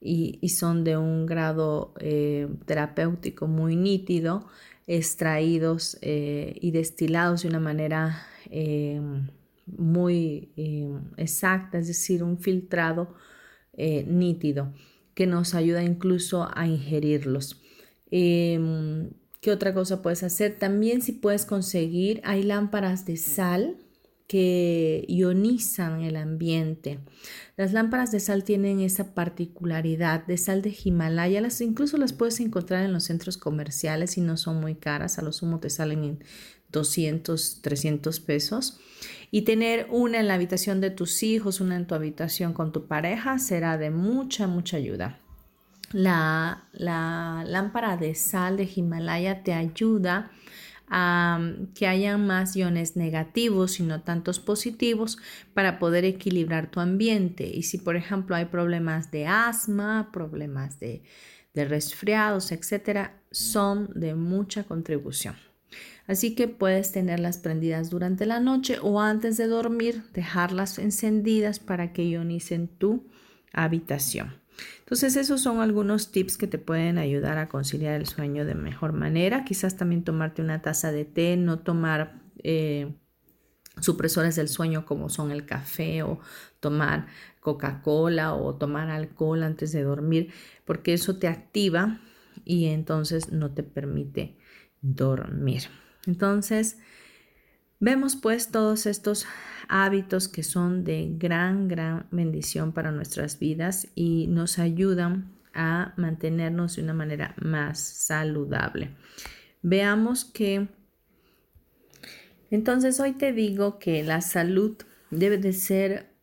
[0.01, 4.49] y, son de un grado eh, terapéutico muy nítido,
[4.88, 8.27] extraídos eh, y destilados de una manera
[9.66, 13.14] muy eh, exacta, es decir, un filtrado
[13.75, 14.72] eh, nítido
[15.14, 17.61] que nos ayuda incluso a ingerirlos.
[18.11, 20.57] Em, ¿Qué otra cosa puedes hacer?
[20.59, 23.77] También si puedes conseguir, hay lámparas de sal
[24.33, 27.01] que ionizan el ambiente.
[27.59, 32.40] Las lámparas de sal tienen esa particularidad de sal de Himalaya, las, incluso las puedes
[32.40, 36.05] encontrar en los centros comerciales y no son muy caras, a lo sumo te salen
[36.05, 36.25] en
[36.71, 38.81] 200, 300 pesos.
[39.31, 42.87] Y tener una en la habitación de tus hijos, una en tu habitación con tu
[42.87, 45.20] pareja, será de mucha, mucha ayuda.
[45.93, 50.30] La, la lámpara de sal de Himalaya te ayuda
[51.74, 55.18] que hayan más iones negativos y no tantos positivos
[55.55, 57.47] para poder equilibrar tu ambiente.
[57.47, 61.03] Y si, por ejemplo, hay problemas de asma, problemas de,
[61.55, 65.36] de resfriados, etcétera, son de mucha contribución.
[66.07, 71.93] Así que puedes tenerlas prendidas durante la noche o antes de dormir, dejarlas encendidas para
[71.93, 73.07] que ionicen tu
[73.53, 74.41] habitación.
[74.93, 78.93] Entonces esos son algunos tips que te pueden ayudar a conciliar el sueño de mejor
[78.93, 79.43] manera.
[79.43, 82.95] Quizás también tomarte una taza de té, no tomar eh,
[83.80, 86.20] supresores del sueño como son el café o
[86.61, 87.07] tomar
[87.40, 90.30] Coca-Cola o tomar alcohol antes de dormir,
[90.66, 91.99] porque eso te activa
[92.45, 94.36] y entonces no te permite
[94.82, 95.62] dormir.
[96.07, 96.76] Entonces,
[97.83, 99.26] vemos pues todos estos
[99.68, 106.76] hábitos que son de gran, gran bendición para nuestras vidas y nos ayudan a mantenernos
[106.76, 108.91] de una manera más saludable.
[109.62, 110.68] Veamos que
[112.53, 114.76] entonces hoy te digo que la salud
[115.11, 116.14] debe de ser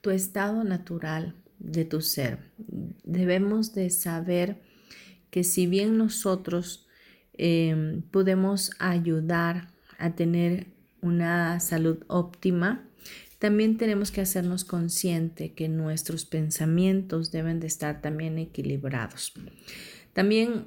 [0.00, 2.38] tu estado natural de tu ser.
[3.04, 4.62] Debemos de saber
[5.30, 6.88] que si bien nosotros
[7.34, 9.68] em, podemos ayudar
[9.98, 12.88] a tener una salud óptima,
[13.38, 19.32] también tenemos que hacernos consciente que nuestros pensamientos deben de estar también equilibrados.
[20.12, 20.66] También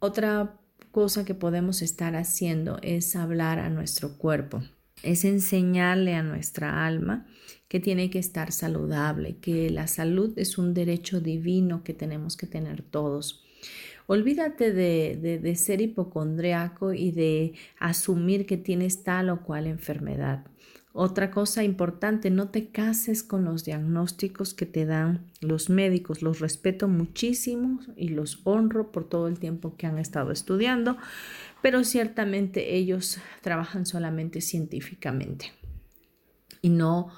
[0.00, 0.58] otra
[0.90, 4.64] cosa que podemos estar haciendo es hablar a nuestro cuerpo,
[5.04, 7.26] es enseñarle a nuestra alma
[7.68, 12.46] que tiene que estar saludable, que la salud es un derecho divino que tenemos que
[12.46, 13.44] tener todos.
[14.10, 20.46] Olvídate de, de, ser hipocondriaco y de asumir que tienes tal o cual enfermedad.
[20.94, 26.22] Otra cosa importante, no te cases con los diagnósticos que te dan los médicos.
[26.22, 30.96] Los respeto muchísimo y los honro por todo el tiempo que han estado estudiando,
[31.60, 35.52] pero ciertamente ellos trabajan solamente científicamente
[36.62, 37.08] y no,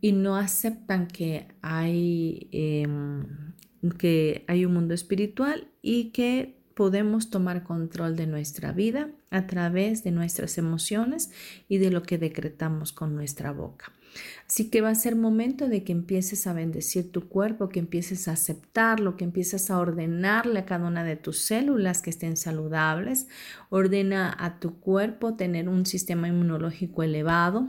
[0.00, 3.24] y no aceptan que hay, em,
[3.90, 10.04] que hay un mundo espiritual y que podemos tomar control de nuestra vida a través
[10.04, 11.30] de nuestras emociones
[11.68, 13.92] y de lo que decretamos con nuestra boca.
[14.46, 18.28] Así que va a ser momento de que empieces a bendecir tu cuerpo, que empieces
[18.28, 23.26] a aceptarlo, que empieces a ordenarle a cada una de tus células que estén saludables.
[23.70, 27.68] Ordena a tu cuerpo tener un sistema inmunológico elevado,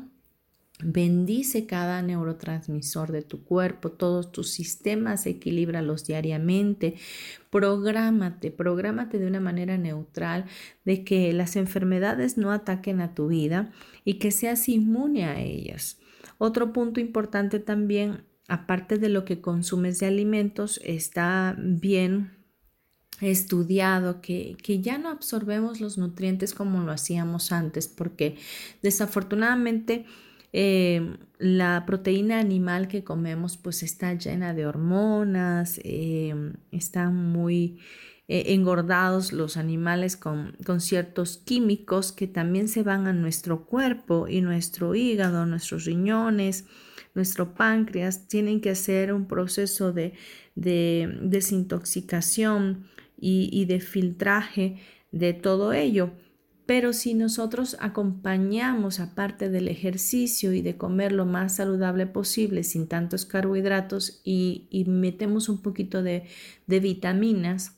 [0.83, 6.95] Bendice cada neurotransmisor de tu cuerpo, todos tus sistemas, equilíbralos diariamente.
[7.49, 10.45] Prográmate, prográmate de una manera neutral
[10.83, 13.71] de que las enfermedades no ataquen a tu vida
[14.03, 15.97] y que seas inmune a ellas.
[16.39, 22.31] Otro punto importante también, aparte de lo que consumes de alimentos, está bien
[23.21, 28.37] estudiado que, que, ya no absorbemos los nutrientes como lo hacíamos antes, porque
[28.81, 30.05] desafortunadamente
[30.57, 36.33] eh, la proteína animal que comemos pues está llena de hormonas, eh,
[36.71, 37.79] están muy
[38.29, 44.29] eh, engordados los animales con, con, ciertos químicos que también se van a nuestro cuerpo
[44.29, 46.63] y nuestro hígado, nuestros riñones,
[47.15, 50.13] nuestro páncreas, tienen que hacer un proceso de,
[50.55, 52.87] de desintoxicación
[53.17, 54.77] y de filtraje
[55.11, 56.11] de todo ello.
[56.65, 62.87] Pero si nosotros acompañamos, aparte del ejercicio y de comer lo más saludable posible, sin
[62.87, 66.27] tantos carbohidratos, y, metemos un poquito de,
[66.65, 67.77] de vitaminas,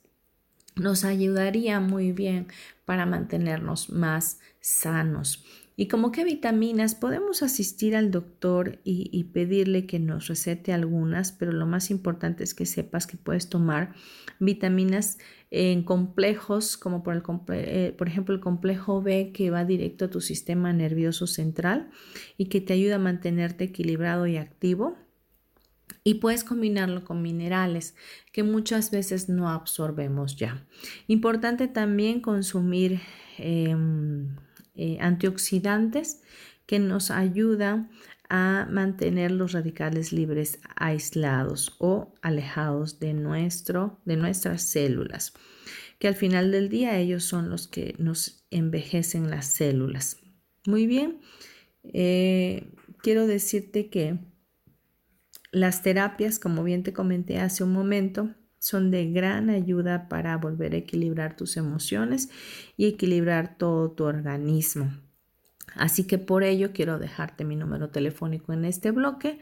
[0.76, 2.48] nos ayudaría muy bien
[2.86, 5.44] para mantenernos más sanos.
[5.80, 6.96] ¿Y como qué vitaminas?
[6.96, 12.56] Podemos asistir al doctor y, pedirle que nos recete algunas, pero lo más importante es
[12.56, 13.94] que sepas que puedes tomar
[14.40, 15.20] vitaminas
[15.52, 17.04] en complejos, como
[17.50, 21.92] eh, por ejemplo el complejo B que va directo a tu sistema nervioso central
[22.38, 24.98] y que te ayuda a mantenerte equilibrado y activo.
[26.04, 27.96] Y puedes combinarlo con minerales
[28.34, 30.66] que muchas veces no absorbemos ya.
[31.06, 33.00] Importante también consumir
[33.38, 34.36] em,
[34.78, 36.22] eh, antioxidantes
[36.66, 37.90] que nos ayudan
[38.30, 45.34] a mantener los radicales libres aislados o alejados de, nuestro, de nuestras células,
[45.98, 50.18] que al final del día ellos son los que nos envejecen las células.
[50.66, 51.22] Muy bien,
[51.84, 54.20] eh, quiero decirte que
[55.52, 58.36] las terapias, como bien te comenté hace un momento,
[58.68, 62.30] son de gran ayuda para volver a equilibrar tus emociones
[62.76, 64.92] y equilibrar todo tu organismo.
[65.76, 69.40] Así que por ello quiero dejarte mi número telefónico en este bloque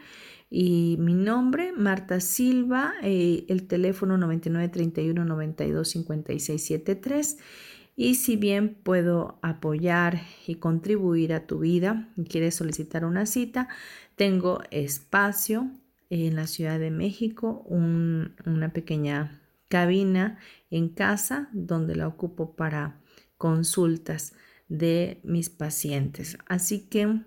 [0.49, 7.37] y mi nombre, Marta Silva, eh, el teléfono 9931 92 56 73.
[7.95, 13.69] Y si bien puedo apoyar y contribuir a tu vida y quieres solicitar una cita,
[14.15, 15.71] tengo espacio
[16.09, 20.37] en la Ciudad de México, una pequeña cabina
[20.69, 23.01] en casa donde la ocupo para
[23.37, 24.33] consultas
[24.67, 26.37] de mis pacientes.
[26.47, 27.21] Así que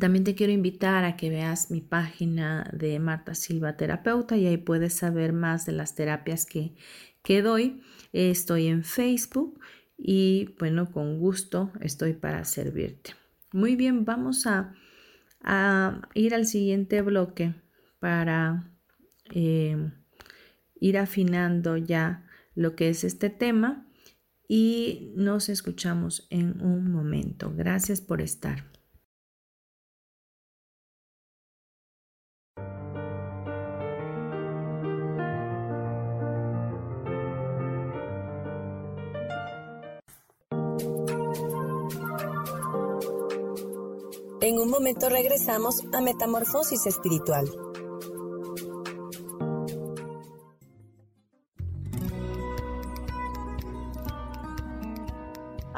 [0.00, 4.56] También te quiero invitar a que veas mi página de Marta Silva Terapeuta y ahí
[4.56, 6.74] puedes saber más de las terapias que,
[7.22, 7.82] que doy.
[8.12, 9.60] Estoy en Facebook
[9.96, 13.14] y bueno, con gusto estoy para servirte.
[13.52, 14.74] Muy bien, vamos a,
[16.14, 17.54] ir al siguiente bloque
[18.06, 18.70] para
[19.34, 19.90] eh,
[20.76, 23.88] ir afinando ya lo que es este tema
[24.46, 27.52] y nos escuchamos en un momento.
[27.52, 28.70] Gracias por estar.
[44.40, 47.65] En un momento regresamos a Metamorfosis Espiritual.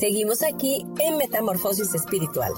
[0.00, 2.54] Seguimos aquí en Metamorfosis Espiritual.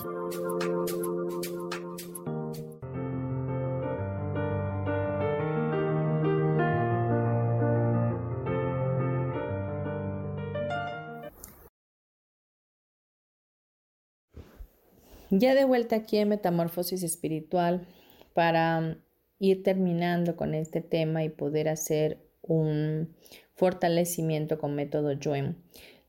[15.31, 17.89] Ya de vuelta aquí en Metamorfosis Espiritual
[18.35, 18.99] para
[19.41, 23.17] ir terminando con este tema y poder hacer un
[23.57, 25.57] fortalecimiento con método Joem.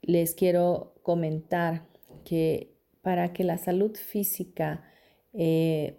[0.03, 1.87] Les quiero comentar
[2.25, 4.83] que para que la salud física
[5.33, 5.97] eh,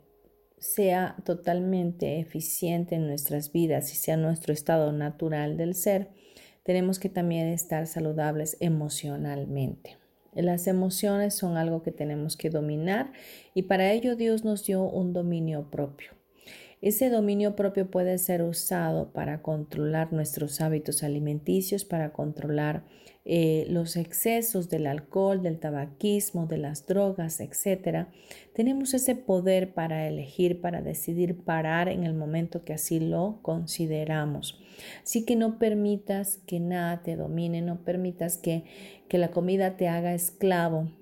[0.59, 6.11] sea totalmente eficiente en nuestras vidas y sea nuestro estado natural del ser,
[6.63, 9.97] tenemos que también estar saludables emocionalmente.
[10.35, 13.13] Las emociones son algo que tenemos que dominar
[13.55, 16.13] y para ello Dios nos dio un dominio propio.
[16.85, 22.85] Ese dominio propio puede ser usado para controlar nuestros hábitos alimenticios, para controlar
[23.25, 28.09] eh, los excesos del alcohol, del tabaquismo, de las drogas, etc.
[28.53, 34.61] Tenemos ese poder para elegir, para decidir parar en el momento que así lo consideramos.
[35.03, 38.65] Así que no permitas que nada te domine, no permitas que,
[39.09, 40.93] que la comida te haga esclavo,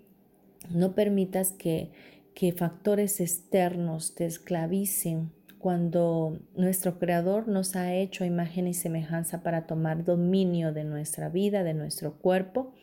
[0.70, 1.90] no permitas que,
[2.34, 5.32] que factores externos te esclavicen
[5.62, 11.62] cuando nuestro Creador nos ha hecho imagen y semejanza para tomar dominio de nuestra vida,
[11.62, 12.74] de nuestro cuerpo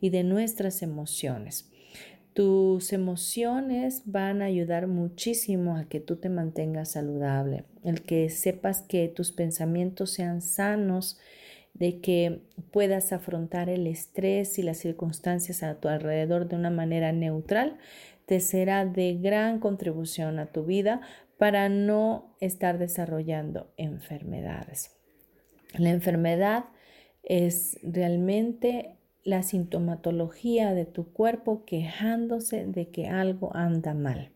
[0.00, 1.70] y de nuestras emociones.
[2.32, 8.80] Tus emociones van a ayudar muchísimo a que tú te mantengas saludable, el que sepas
[8.80, 11.18] que tus pensamientos sean sanos,
[11.74, 17.12] de que puedas afrontar el estrés y las circunstancias a tu alrededor de una manera
[17.12, 17.76] neutral,
[18.24, 21.02] te será de gran contribución a tu vida
[21.42, 24.92] para no estar desarrollando enfermedades.
[25.76, 26.66] La enfermedad
[27.24, 34.30] es realmente la sintomatología de tu cuerpo quejándose de que algo anda mal.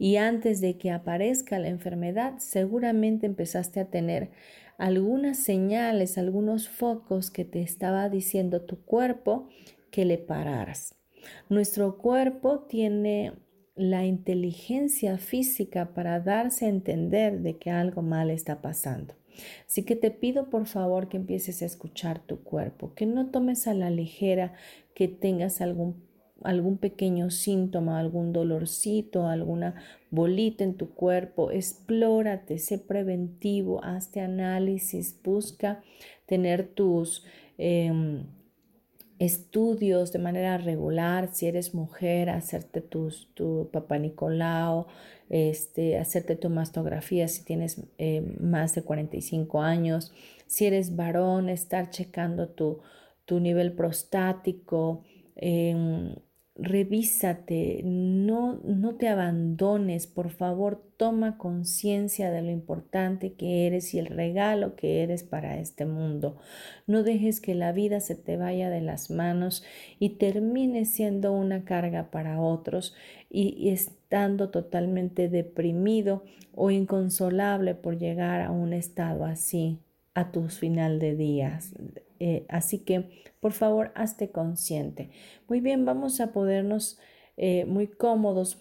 [0.00, 4.32] Y antes de que aparezca la enfermedad, seguramente empezaste a tener
[4.78, 9.48] algunas señales, algunos focos que te estaba diciendo tu cuerpo
[9.92, 10.96] que le pararas.
[11.48, 13.32] Nuestro cuerpo tiene
[13.74, 19.14] la inteligencia física para darse a entender de que algo mal está pasando.
[19.66, 23.66] Así que te pido por favor que empieces a escuchar tu cuerpo, que no tomes
[23.66, 24.52] a la ligera
[24.94, 26.04] que tengas algún,
[26.42, 29.74] algún pequeño síntoma, algún dolorcito, alguna
[30.10, 31.50] bolita en tu cuerpo.
[31.50, 35.82] Explórate, sé preventivo, hazte análisis, busca
[36.26, 37.24] tener tus...
[37.56, 38.26] Em,
[39.24, 44.86] estudios de manera regular, si eres mujer, hacerte tu, tu papá Nicolau,
[45.30, 50.12] este, hacerte tu mastografía si tienes eh, más de 45 años,
[50.46, 52.80] si eres varón, estar checando tu,
[53.24, 55.04] tu nivel prostático,
[55.36, 56.16] eh,
[56.54, 63.98] revísate, no, no te abandones, por favor, toma conciencia de lo importante que eres y
[63.98, 66.36] el regalo que eres para este mundo.
[66.86, 69.64] No dejes que la vida se te vaya de las manos
[69.98, 72.94] y termine siendo una carga para otros
[73.30, 76.22] y, estando totalmente deprimido
[76.54, 79.78] o inconsolable por llegar a un estado así
[80.14, 81.72] a tus final de días.
[82.24, 83.10] Eh, así que,
[83.40, 85.10] por favor, hazte consciente.
[85.48, 87.00] Muy bien, vamos a podernos
[87.36, 88.58] eh, muy cómodos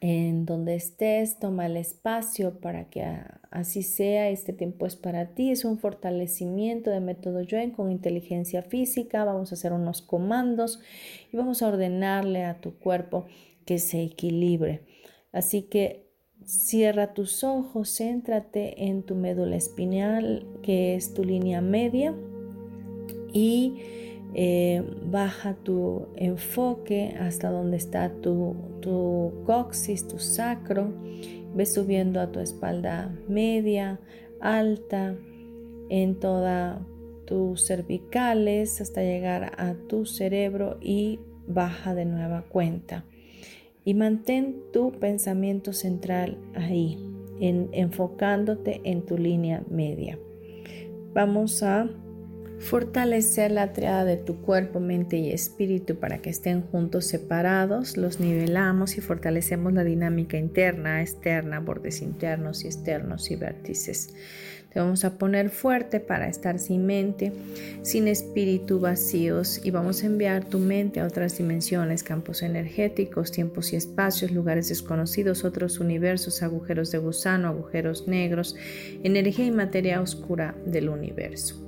[0.00, 3.04] en donde estés, toma el espacio para que
[3.50, 8.62] así sea, este tiempo es para ti, es un fortalecimiento de método Yuen con inteligencia
[8.62, 10.78] física, vamos a hacer unos comandos
[11.32, 13.26] y vamos a ordenarle a tu cuerpo
[13.66, 14.82] que se equilibre.
[15.32, 16.12] Así que
[16.44, 22.14] cierra tus ojos, céntrate en tu médula espinal, que es tu línea media,
[23.32, 23.76] y
[24.34, 30.92] eh, baja tu enfoque hasta donde está tu, tu coxis, tu sacro.
[31.54, 34.00] Ves subiendo a tu espalda media,
[34.40, 35.14] alta,
[35.90, 36.80] en toda
[37.26, 43.04] tus cervicales hasta llegar a tu cerebro y baja de nueva cuenta.
[43.84, 46.98] Y mantén tu pensamiento central ahí,
[47.40, 50.18] en, enfocándote en tu línea media.
[51.12, 51.90] Vamos a
[52.62, 57.96] Fortalecer la triada de tu cuerpo, mente y espíritu para que estén juntos separados.
[57.96, 64.14] Los nivelamos y fortalecemos la dinámica interna, externa, bordes internos y externos y vértices.
[64.72, 67.32] Te vamos a poner fuerte para estar sin mente,
[67.82, 73.72] sin espíritu vacíos y vamos a enviar tu mente a otras dimensiones, campos energéticos, tiempos
[73.72, 78.56] y espacios, lugares desconocidos, otros universos, agujeros de gusano, agujeros negros,
[79.02, 81.61] energía y materia oscura del universo.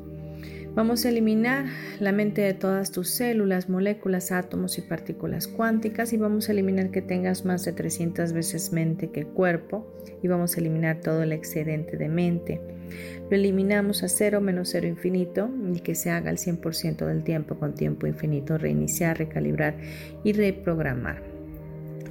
[0.74, 1.66] Vamos a eliminar
[2.00, 6.90] la mente de todas tus células, moléculas, átomos y partículas cuánticas y vamos a eliminar
[6.90, 9.86] que tengas más de 300 veces mente que cuerpo
[10.20, 12.60] y vamos a eliminar todo el excedente de mente.
[13.30, 17.54] Lo eliminamos a cero menos cero infinito y que se haga el 100% del tiempo
[17.54, 19.76] con tiempo infinito, reiniciar, recalibrar
[20.24, 21.33] y reprogramar.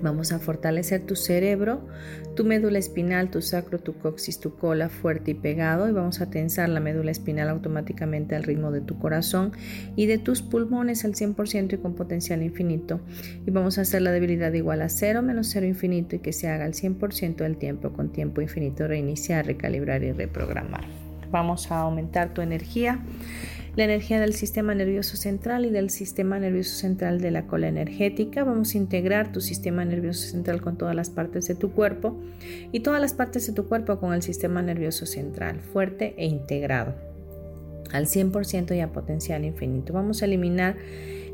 [0.03, 1.79] Vamos a fortalecer tu cerebro,
[2.35, 6.29] tu médula espinal, tu sacro, tu coxis, tu cola fuerte y pegado y vamos a
[6.29, 9.53] tensar la médula espinal automáticamente al ritmo de tu corazón
[9.95, 12.99] y de tus pulmones al 100% y con potencial infinito.
[13.47, 16.49] Y vamos a hacer la debilidad igual a 0 menos 0 infinito y que se
[16.49, 20.83] haga al 100% del tiempo con tiempo infinito, reiniciar, recalibrar y reprogramar.
[21.31, 22.99] Vamos a aumentar tu energía
[23.75, 28.43] la energía del sistema nervioso central y del sistema nervioso central de la cola energética.
[28.43, 32.21] Vamos a integrar tu sistema nervioso central con todas las partes de tu cuerpo
[32.71, 37.12] y todas las partes de tu cuerpo con el sistema nervioso central, fuerte e integrado
[37.91, 39.93] al 100% y a potencial infinito.
[39.93, 40.75] Vamos a eliminar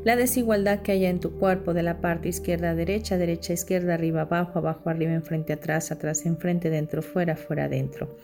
[0.02, 3.94] la desigualdad que haya en tu cuerpo de la parte izquierda a derecha, derecha izquierda,
[3.94, 8.16] arriba abajo, abajo arriba, enfrente atrás, atrás enfrente, dentro fuera, fuera dentro.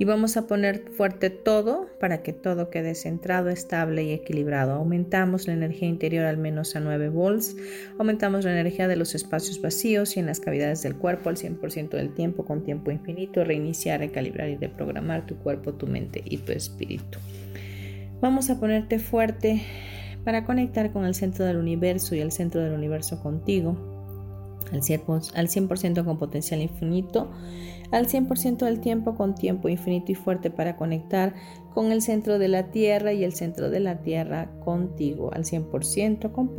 [0.00, 4.72] Y vamos a poner fuerte todo para que todo quede centrado, estable y equilibrado.
[4.72, 7.56] Aumentamos la energía interior al menos a 9 volts,
[7.96, 11.90] aumentamos la energía de los espacios vacíos y en las cavidades del cuerpo al 100%
[11.90, 16.50] del tiempo con tiempo infinito, reiniciar, recalibrar y reprogramar tu cuerpo, tu mente y tu
[16.50, 17.20] espíritu.
[18.20, 19.62] Vamos a ponerte fuerte
[20.24, 23.76] para conectar con el centro del universo y el centro del universo contigo,
[24.70, 27.30] al 100%, con potencial infinito,
[27.90, 31.34] al 100% del tiempo con tiempo infinito y fuerte para conectar
[31.72, 36.30] con el centro de la Tierra y el centro de la Tierra contigo, al 100%
[36.30, 36.54] con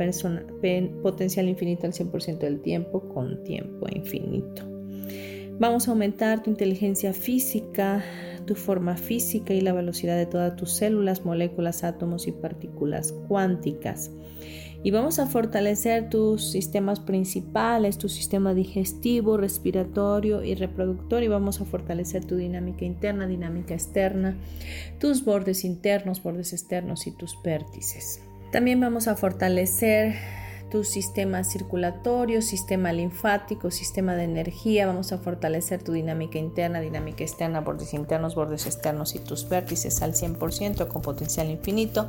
[1.02, 4.71] potencial infinito, al 100% del tiempo con tiempo infinito.
[5.62, 8.02] Vamos a aumentar tu inteligencia física,
[8.46, 14.10] tu forma física y la velocidad de todas tus células, moléculas, átomos y partículas cuánticas.
[14.82, 21.22] Y vamos a fortalecer tus sistemas principales, tu sistema digestivo, respiratorio y reproductor.
[21.22, 24.36] Y vamos a fortalecer tu dinámica interna, dinámica externa,
[24.98, 28.20] tus bordes internos, bordes externos y tus vértices.
[28.50, 30.41] También vamos a fortalecer
[30.72, 34.86] tu sistema circulatorio, sistema linfático, sistema de energía.
[34.86, 40.00] Vamos a fortalecer tu dinámica interna, dinámica externa, bordes internos, bordes externos y tus vértices
[40.00, 42.08] al 100% con potencial infinito,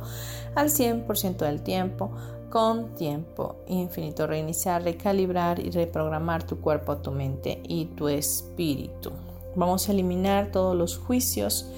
[0.54, 2.16] al 100% del tiempo
[2.48, 4.26] con tiempo infinito.
[4.26, 9.12] Reiniciar, recalibrar y reprogramar tu cuerpo, tu mente y tu espíritu.
[9.56, 11.68] Vamos a eliminar todos los juicios,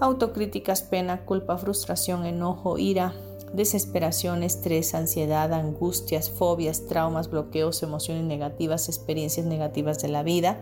[0.00, 3.12] autocríticas, pena, culpa, frustración, enojo, ira
[3.52, 10.60] desesperación, estrés, ansiedad, angustias, fobias, traumas, bloqueos, emociones negativas, experiencias negativas de la vida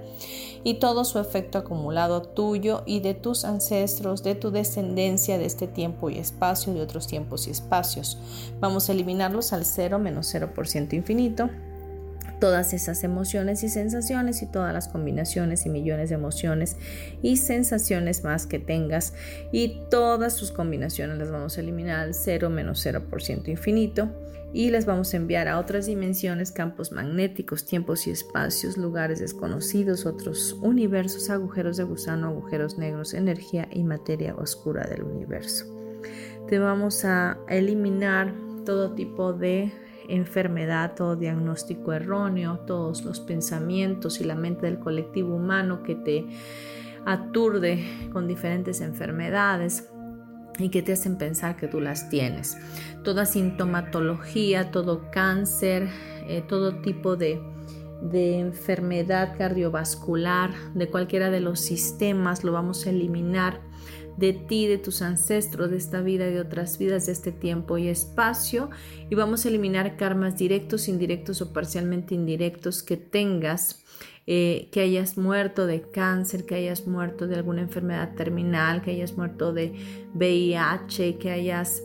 [0.64, 5.66] y todo su efecto acumulado tuyo y de tus ancestros, de tu descendencia de este
[5.66, 8.18] tiempo y espacio, de otros tiempos y espacios.
[8.60, 11.48] Vamos a eliminarlos al 0 menos 0% infinito
[12.40, 16.76] todas esas emociones y sensaciones y todas las combinaciones y millones de emociones
[17.22, 19.14] y sensaciones más que tengas
[19.52, 24.10] y todas sus combinaciones las vamos a eliminar al 0 menos 0% infinito
[24.52, 30.06] y las vamos a enviar a otras dimensiones, campos magnéticos, tiempos y espacios, lugares desconocidos,
[30.06, 35.66] otros universos, agujeros de gusano, agujeros negros, energía y materia oscura del universo.
[36.48, 38.34] Te vamos a eliminar
[38.64, 39.72] todo tipo de
[40.10, 46.26] enfermedad, todo diagnóstico erróneo, todos los pensamientos y la mente del colectivo humano que te
[47.06, 49.88] aturde con diferentes enfermedades
[50.58, 52.56] y que te hacen pensar que tú las tienes.
[53.02, 55.88] Toda sintomatología, todo cáncer,
[56.26, 57.40] eh, todo tipo de,
[58.02, 63.69] de enfermedad cardiovascular, de cualquiera de los sistemas, lo vamos a eliminar
[64.20, 67.88] de ti, de tus ancestros, de esta vida de otras vidas, de este tiempo y
[67.88, 68.70] espacio.
[69.08, 73.82] Y vamos a eliminar karmas directos, indirectos o parcialmente indirectos que tengas
[74.26, 79.16] eh, que hayas muerto de cáncer, que hayas muerto de alguna enfermedad terminal, que hayas
[79.16, 79.72] muerto de
[80.14, 81.82] VIH, que hayas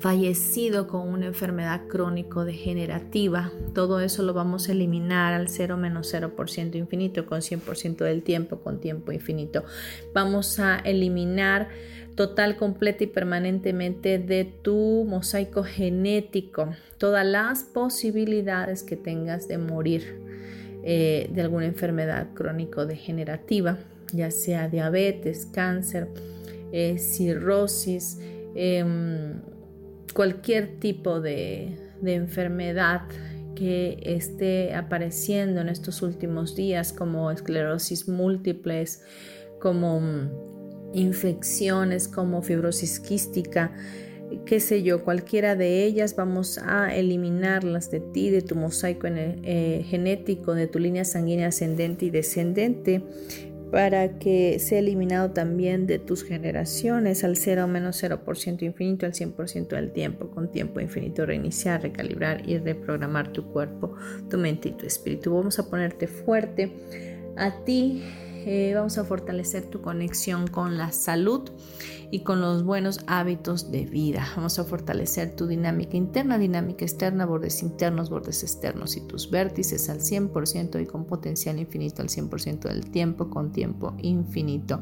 [0.00, 3.52] fallecido con una enfermedad crónico-degenerativa.
[3.74, 8.60] Todo eso lo vamos a eliminar al 0 menos 0% infinito con 100% del tiempo,
[8.60, 9.64] con tiempo infinito.
[10.12, 11.68] Vamos a eliminar
[12.14, 20.20] total, completa y permanentemente de tu mosaico genético todas las posibilidades que tengas de morir
[20.84, 23.78] eh, de alguna enfermedad crónico-degenerativa,
[24.12, 26.08] ya sea diabetes, cáncer,
[26.72, 28.20] eh, cirrosis,
[28.54, 29.40] em,
[30.14, 33.02] cualquier tipo de, de enfermedad
[33.54, 39.02] que esté apareciendo en estos últimos días como esclerosis múltiples,
[39.60, 43.72] como mm, infecciones, como fibrosis quística,
[44.46, 49.84] qué sé yo, cualquiera de ellas, vamos a eliminarlas de ti, de tu mosaico eh,
[49.86, 53.02] genético, de tu línea sanguínea ascendente y descendente,
[53.74, 59.70] para que sea eliminado también de tus generaciones al 0 menos 0% infinito, al 100%
[59.70, 63.96] del tiempo, con tiempo infinito, reiniciar, recalibrar y reprogramar tu cuerpo,
[64.30, 65.34] tu mente y tu espíritu.
[65.34, 66.72] Vamos a ponerte fuerte
[67.36, 68.00] a ti
[68.46, 71.50] eh, vamos a fortalecer tu conexión con la salud
[72.14, 74.24] y con los buenos hábitos de vida.
[74.36, 79.90] Vamos a fortalecer tu dinámica interna, dinámica externa, bordes internos, bordes externos y tus vértices
[79.90, 84.80] al 100% y con potencial infinito al 100% del tiempo, con tiempo infinito.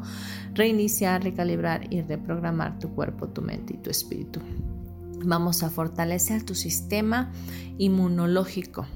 [0.52, 4.40] Reiniciar, recalibrar y reprogramar tu cuerpo, tu mente y tu espíritu.
[5.24, 7.32] Vamos a fortalecer tu sistema
[7.78, 8.86] inmunológico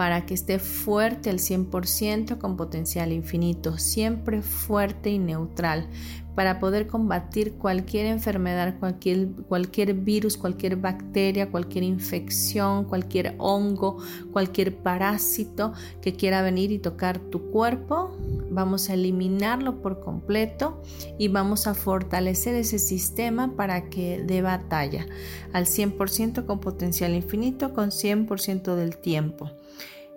[0.00, 5.88] para que esté fuerte al 100% con potencial infinito, siempre fuerte y neutral,
[6.34, 13.98] para poder combatir cualquier enfermedad, cualquier, cualquier virus, cualquier bacteria, cualquier infección, cualquier hongo,
[14.32, 18.16] cualquier parásito que quiera venir y tocar tu cuerpo.
[18.50, 20.80] Vamos a eliminarlo por completo
[21.18, 25.04] y vamos a fortalecer ese sistema para que dé batalla
[25.52, 29.50] al 100% con potencial infinito, con 100% del tiempo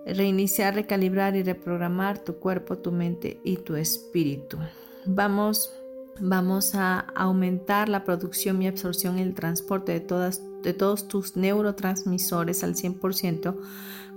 [0.06, 4.58] reiniciar, recalibrar y reprogramar tu cuerpo, tu mente y tu espíritu.
[5.06, 5.74] Vamos,
[6.20, 11.36] vamos a aumentar la producción y absorción y el transporte de, todas, de todos tus
[11.36, 13.56] neurotransmisores al 100%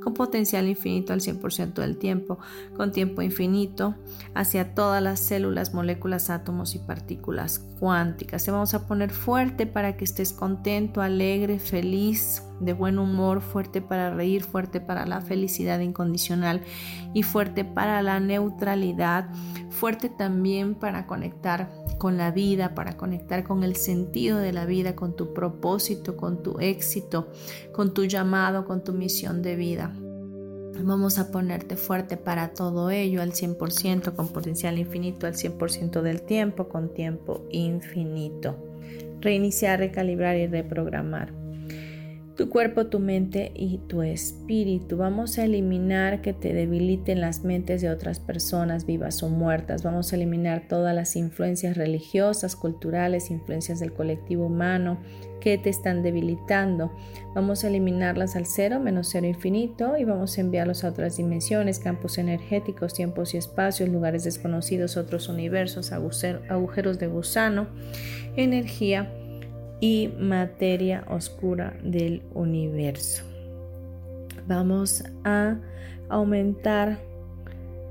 [0.06, 2.38] con potencial infinito al 100% del tiempo,
[2.76, 3.96] con tiempo infinito,
[4.34, 8.44] hacia todas las células, moléculas, átomos y partículas cuánticas.
[8.44, 13.80] Te vamos a poner fuerte para que estés contento, alegre, feliz, de buen humor, fuerte
[13.80, 16.62] para reír, fuerte para la felicidad incondicional
[17.14, 19.28] y fuerte para la neutralidad,
[19.70, 24.96] fuerte también para conectar con la vida, para conectar con el sentido de la vida,
[24.96, 27.28] con tu propósito, con tu éxito,
[27.72, 29.92] con tu llamado, con tu misión de vida.
[30.82, 36.20] Vamos a ponerte fuerte para todo ello al 100%, con potencial infinito al 100% del
[36.22, 38.56] tiempo, con tiempo infinito.
[39.20, 41.45] Reiniciar, recalibrar y reprogramar
[42.36, 44.98] tu cuerpo, tu mente y tu espíritu.
[44.98, 49.82] Vamos a eliminar que te debiliten las mentes de otras personas vivas o muertas.
[49.82, 54.98] Vamos a eliminar todas las influencias religiosas, culturales, influencias del colectivo humano
[55.40, 56.92] que te están debilitando.
[57.34, 61.78] Vamos a eliminarlas al cero, menos cero infinito y vamos a enviarlos a otras dimensiones,
[61.78, 67.68] campos energéticos, tiempos y espacios, lugares desconocidos, otros universos, agujeros de gusano,
[68.36, 69.10] energía
[69.80, 73.24] y materia oscura del universo.
[74.46, 75.58] Vamos a
[76.08, 76.98] aumentar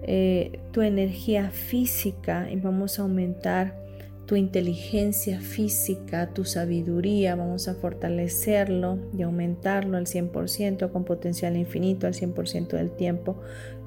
[0.03, 3.85] eh, tu energía física y vamos a aumentar
[4.25, 12.07] tu inteligencia física, tu sabiduría, vamos a fortalecerlo y aumentarlo al 100% con potencial infinito
[12.07, 13.39] al 100% del tiempo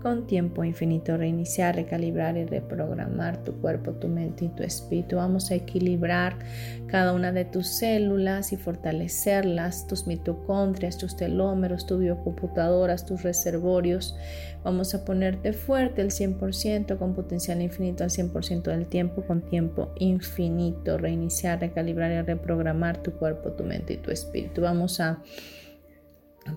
[0.03, 5.17] con tiempo infinito, reiniciar, recalibrar y reprogramar tu cuerpo, tu mente y tu espíritu.
[5.17, 6.39] Vamos a equilibrar
[6.87, 14.17] cada una de tus células y fortalecerlas, tus mitocondrias, tus telómeros, tus biocomputadoras, tus reservorios.
[14.65, 19.93] Vamos a ponerte fuerte al 100% con potencial infinito al 100% del tiempo con tiempo
[19.99, 20.99] infinito.
[20.99, 24.63] Reiniciar, recalibrar y reprogramar tu cuerpo, tu mente y tu espíritu.
[24.63, 25.23] Vamos a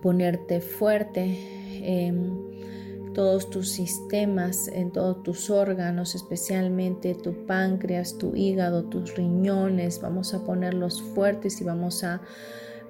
[0.01, 1.37] ponerte fuerte
[1.83, 2.61] en
[3.13, 10.01] todos tus sistemas, en todos tus órganos, especialmente tu páncreas, tu hígado, tus riñones.
[10.01, 12.21] Vamos a ponerlos fuertes y vamos a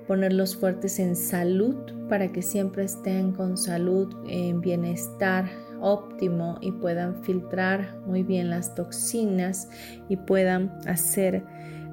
[0.08, 1.76] ponerlos fuertes en salud
[2.10, 5.50] para que siempre estén con salud, en bienestar
[5.82, 9.68] óptimo y puedan filtrar muy bien las toxinas
[10.10, 11.44] y puedan hacer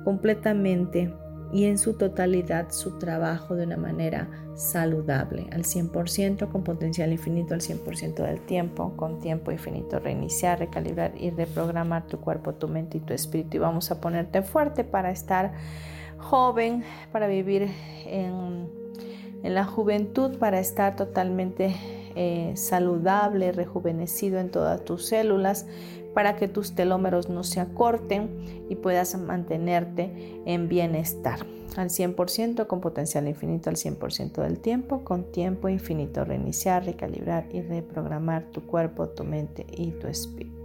[0.04, 1.12] completamente
[1.52, 7.54] y en su totalidad su trabajo de una manera saludable, al 100%, con potencial infinito
[7.54, 12.98] al 100% del tiempo, con tiempo infinito, reiniciar, recalibrar y reprogramar tu cuerpo, tu mente
[12.98, 13.56] y tu espíritu.
[13.56, 15.52] Y vamos a ponerte fuerte para estar
[16.18, 17.68] joven, para vivir
[18.04, 18.68] en,
[19.42, 21.74] la juventud, para estar totalmente
[22.16, 25.66] eh, saludable, rejuvenecido en todas tus células
[26.18, 28.28] para que tus telómeros no se acorten
[28.68, 31.46] y puedas mantenerte en bienestar
[31.76, 37.62] al 100% con potencial infinito al 100% del tiempo, con tiempo infinito, reiniciar, recalibrar y
[37.62, 40.57] reprogramar tu cuerpo, tu mente y tu espíritu.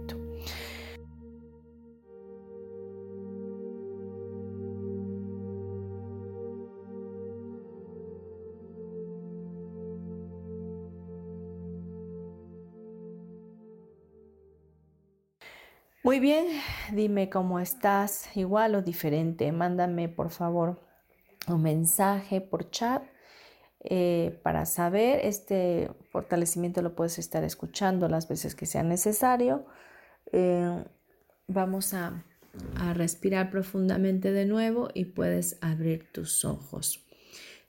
[16.04, 16.44] Muy bien,
[16.92, 19.50] dime cómo estás, igual o diferente.
[19.52, 20.78] Mándame por favor
[21.48, 23.02] un mensaje por chat
[23.80, 25.20] eh, para saber.
[25.24, 29.64] Este fortalecimiento lo puedes estar escuchando las veces que sea necesario.
[30.30, 30.84] Eh,
[31.48, 32.22] vamos a,
[32.94, 37.02] respirar profundamente de nuevo y puedes abrir tus ojos.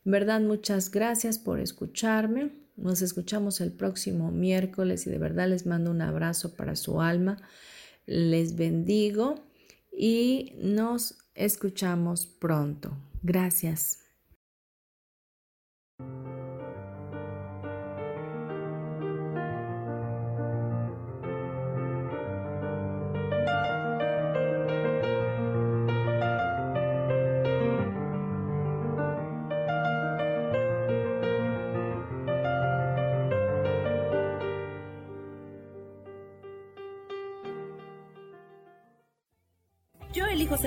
[0.04, 2.52] Verdad, muchas gracias por escucharme.
[2.76, 7.38] Nos escuchamos el próximo miércoles y de verdad les mando un abrazo para su alma
[8.06, 9.36] les bendigo
[9.92, 12.98] y nos escuchamos pronto.
[13.24, 14.02] Gracias.